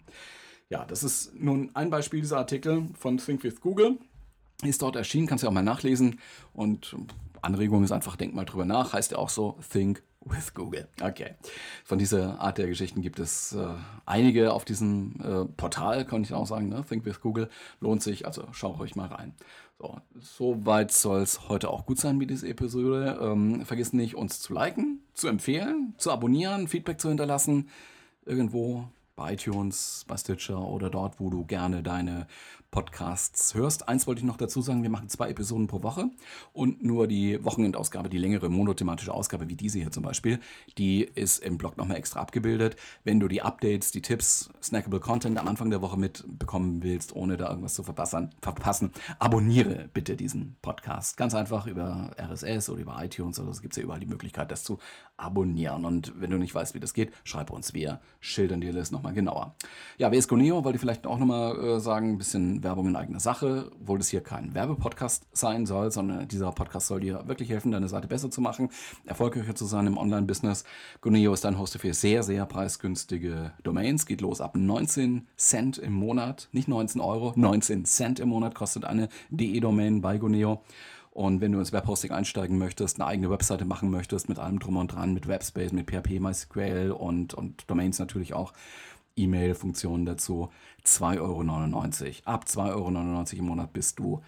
Ja, 0.69 0.85
das 0.85 1.03
ist 1.03 1.35
nun 1.35 1.71
ein 1.75 1.91
Beispiel 1.91 2.21
dieser 2.21 2.39
Artikel 2.39 2.89
von 2.95 3.19
Think 3.19 3.45
with 3.45 3.61
Google 3.61 3.99
ist 4.69 4.83
dort 4.83 4.97
erschienen, 4.97 5.27
kannst 5.27 5.43
du 5.43 5.47
ja 5.47 5.51
auch 5.51 5.55
mal 5.55 5.63
nachlesen. 5.63 6.21
Und 6.53 6.97
Anregung 7.43 7.85
ist 7.85 7.93
einfach, 7.93 8.17
denk 8.17 8.35
mal 8.35 8.45
drüber 8.45 8.65
nach, 8.65 8.93
heißt 8.93 9.13
ja 9.13 9.19
auch 9.19 9.31
so, 9.31 9.59
think 9.73 10.03
with 10.25 10.55
Google. 10.55 10.89
Okay. 11.01 11.35
Von 11.85 11.99
dieser 11.99 12.41
Art 12.41 12.59
der 12.59 12.67
Geschichten 12.67 13.01
gibt 13.01 13.19
es 13.19 13.53
äh, 13.55 13.75
einige 14.05 14.53
auf 14.53 14.65
diesem 14.65 15.15
äh, 15.23 15.45
Portal, 15.57 16.05
kann 16.05 16.23
ich 16.23 16.35
auch 16.35 16.47
sagen, 16.47 16.69
ne? 16.69 16.85
Think 16.87 17.05
with 17.05 17.21
Google. 17.21 17.49
Lohnt 17.81 18.03
sich, 18.03 18.27
also 18.27 18.45
schau 18.53 18.79
euch 18.79 18.97
mal 18.97 19.09
rein. 19.09 19.35
So, 19.79 19.99
soweit 20.19 20.93
soll 20.93 21.23
es 21.23 21.49
heute 21.49 21.71
auch 21.71 21.87
gut 21.87 21.99
sein 21.99 22.19
mit 22.19 22.29
dieser 22.29 22.49
Episode. 22.49 23.19
Ähm, 23.23 23.65
vergiss 23.65 23.95
nicht, 23.95 24.15
uns 24.15 24.41
zu 24.41 24.53
liken, 24.53 25.01
zu 25.15 25.29
empfehlen, 25.29 25.95
zu 25.97 26.11
abonnieren, 26.11 26.69
Feedback 26.69 27.01
zu 27.01 27.09
hinterlassen. 27.09 27.71
Irgendwo 28.27 28.85
bei 29.17 29.33
iTunes, 29.33 30.05
bei 30.07 30.17
Stitcher 30.19 30.61
oder 30.61 30.91
dort, 30.91 31.19
wo 31.19 31.31
du 31.31 31.45
gerne 31.47 31.83
deine 31.83 32.27
Podcasts 32.71 33.55
hörst. 33.55 33.89
Eins 33.89 34.07
wollte 34.07 34.21
ich 34.21 34.27
noch 34.27 34.37
dazu 34.37 34.63
sagen, 34.63 34.83
wir 34.83 34.91
machen 34.91 35.09
zwei 35.09 35.29
Episoden 35.29 35.67
pro 35.67 35.83
Woche 35.83 36.11
und 36.53 36.85
nur 36.85 37.09
die 37.09 37.43
Wochenendausgabe, 37.45 38.09
die 38.09 38.19
längere 38.19 38.49
monothematische 38.49 39.13
Ausgabe 39.13 39.49
wie 39.49 39.57
diese 39.57 39.79
hier 39.81 39.91
zum 39.91 40.05
Beispiel, 40.05 40.39
die 40.79 41.03
ist 41.03 41.39
im 41.39 41.59
Blog 41.59 41.77
nochmal 41.77 41.97
extra 41.97 42.21
abgebildet. 42.21 42.77
Wenn 43.03 43.19
du 43.19 43.27
die 43.27 43.43
Updates, 43.43 43.91
die 43.91 44.03
Tipps, 44.03 44.51
Snackable 44.63 45.01
Content 45.01 45.37
am 45.39 45.49
Anfang 45.49 45.71
der 45.71 45.83
Woche 45.83 45.99
mitbekommen 45.99 46.83
willst, 46.83 47.15
ohne 47.17 47.37
da 47.37 47.49
irgendwas 47.49 47.75
zu 47.75 47.83
verpassen, 47.83 48.93
abonniere 49.19 49.89
bitte 49.93 50.17
diesen 50.17 50.57
Podcast. 50.63 51.17
Ganz 51.17 51.35
einfach 51.35 51.67
über 51.67 52.13
RSS 52.19 52.71
oder 52.71 52.81
über 52.81 53.05
iTunes 53.05 53.41
oder 53.41 53.53
so 53.53 53.63
gibt 53.63 53.73
es 53.73 53.79
ja 53.79 53.83
überall 53.83 54.01
die 54.01 54.07
Möglichkeit, 54.07 54.51
das 54.53 54.63
zu 54.63 54.79
abonnieren. 55.17 55.85
Und 55.85 56.21
wenn 56.21 56.31
du 56.31 56.39
nicht 56.39 56.55
weißt, 56.55 56.75
wie 56.75 56.81
das 56.81 56.95
geht, 56.95 57.13
schreib 57.25 57.51
uns. 57.51 57.75
Wir 57.75 58.01
schildern 58.21 58.61
dir 58.61 58.73
das 58.73 58.91
nochmal 58.91 59.13
genauer. 59.13 59.55
Ja, 59.99 60.11
wer 60.11 60.19
ist 60.19 60.29
Goneo? 60.29 60.65
Wollte 60.65 60.77
ich 60.77 60.81
vielleicht 60.81 61.07
auch 61.07 61.19
nochmal 61.19 61.59
äh, 61.59 61.81
sagen, 61.81 62.11
ein 62.11 62.19
bisschen 62.19 62.60
Werbung 62.63 62.89
in 62.89 62.97
eigener 62.97 63.21
Sache, 63.21 63.71
obwohl 63.81 63.99
das 63.99 64.09
hier 64.09 64.23
kein 64.23 64.55
Werbepodcast 64.55 65.27
sein 65.33 65.67
soll, 65.67 65.91
sondern 65.91 66.29
dieser 66.29 66.53
Podcast 66.53 66.87
soll 66.87 67.01
dir 67.01 67.27
wirklich 67.27 67.51
helfen, 67.51 67.73
deine 67.73 67.89
Seite 67.89 68.09
besser 68.09 68.31
zu 68.31 68.41
machen, 68.41 68.71
erfolgreicher 69.07 69.55
zu 69.55 69.67
sein 69.67 69.87
im 69.87 69.97
Online-Business. 69.97 70.65
Goneo 71.01 71.33
ist 71.33 71.47
ein 71.47 71.59
Hoster 71.59 71.79
für 71.79 71.95
sehr, 71.95 72.23
sehr 72.23 72.47
preisgünstige 72.47 73.53
Domains. 73.63 74.07
Geht 74.07 74.21
los 74.21 74.41
ab 74.41 74.57
19 74.57 75.27
Cent 75.37 75.79
im 75.79 75.93
Monat, 75.93 76.49
nicht 76.53 76.69
19 76.69 77.01
Euro, 77.01 77.33
19 77.37 77.85
Cent 77.85 78.21
im 78.21 78.29
Monat 78.29 78.55
kostet 78.55 78.85
eine 78.85 79.09
DE-Domain 79.31 80.01
bei 80.01 80.19
Goneo. 80.19 80.63
Und 81.13 81.41
wenn 81.41 81.53
du 81.53 81.59
ins 81.59 81.73
Webhosting 81.73 82.13
einsteigen 82.13 82.57
möchtest, 82.57 83.01
eine 83.01 83.09
eigene 83.09 83.31
Webseite 83.31 83.65
machen 83.65 83.91
möchtest, 83.91 84.29
mit 84.29 84.39
allem 84.39 84.61
drum 84.61 84.77
und 84.77 84.95
dran, 84.95 85.13
mit 85.13 85.27
Webspace, 85.27 85.73
mit 85.73 85.91
PHP, 85.91 86.21
MySQL 86.21 86.95
und, 86.97 87.35
und 87.35 87.69
Domains 87.69 87.99
natürlich 87.99 88.33
auch, 88.33 88.53
E-Mail-Funktionen 89.17 90.07
dazu, 90.07 90.51
2,99 90.85 91.21
Euro. 91.21 92.15
Ab 92.25 92.45
2,99 92.47 92.69
Euro 92.71 93.39
im 93.39 93.45
Monat 93.45 93.73
bist 93.73 93.99
du 93.99 94.23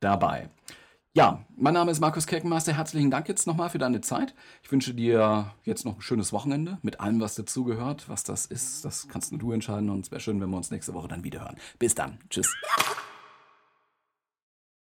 dabei. 0.00 0.50
Ja, 1.16 1.44
mein 1.56 1.74
Name 1.74 1.92
ist 1.92 2.00
Markus 2.00 2.26
Keckenmeister. 2.26 2.72
Herzlichen 2.72 3.08
Dank 3.10 3.28
jetzt 3.28 3.46
nochmal 3.46 3.70
für 3.70 3.78
deine 3.78 4.00
Zeit. 4.00 4.34
Ich 4.64 4.72
wünsche 4.72 4.94
dir 4.94 5.52
jetzt 5.62 5.84
noch 5.84 5.94
ein 5.94 6.02
schönes 6.02 6.32
Wochenende 6.32 6.78
mit 6.82 6.98
allem, 6.98 7.20
was 7.20 7.36
dazugehört. 7.36 8.08
Was 8.08 8.24
das 8.24 8.46
ist, 8.46 8.84
das 8.84 9.06
kannst 9.06 9.30
nur 9.30 9.38
du 9.38 9.52
entscheiden. 9.52 9.90
Und 9.90 10.06
es 10.06 10.10
wäre 10.10 10.20
schön, 10.20 10.40
wenn 10.40 10.50
wir 10.50 10.56
uns 10.56 10.72
nächste 10.72 10.92
Woche 10.92 11.06
dann 11.06 11.22
wieder 11.22 11.42
hören. 11.42 11.56
Bis 11.78 11.94
dann. 11.94 12.18
Tschüss. 12.30 12.52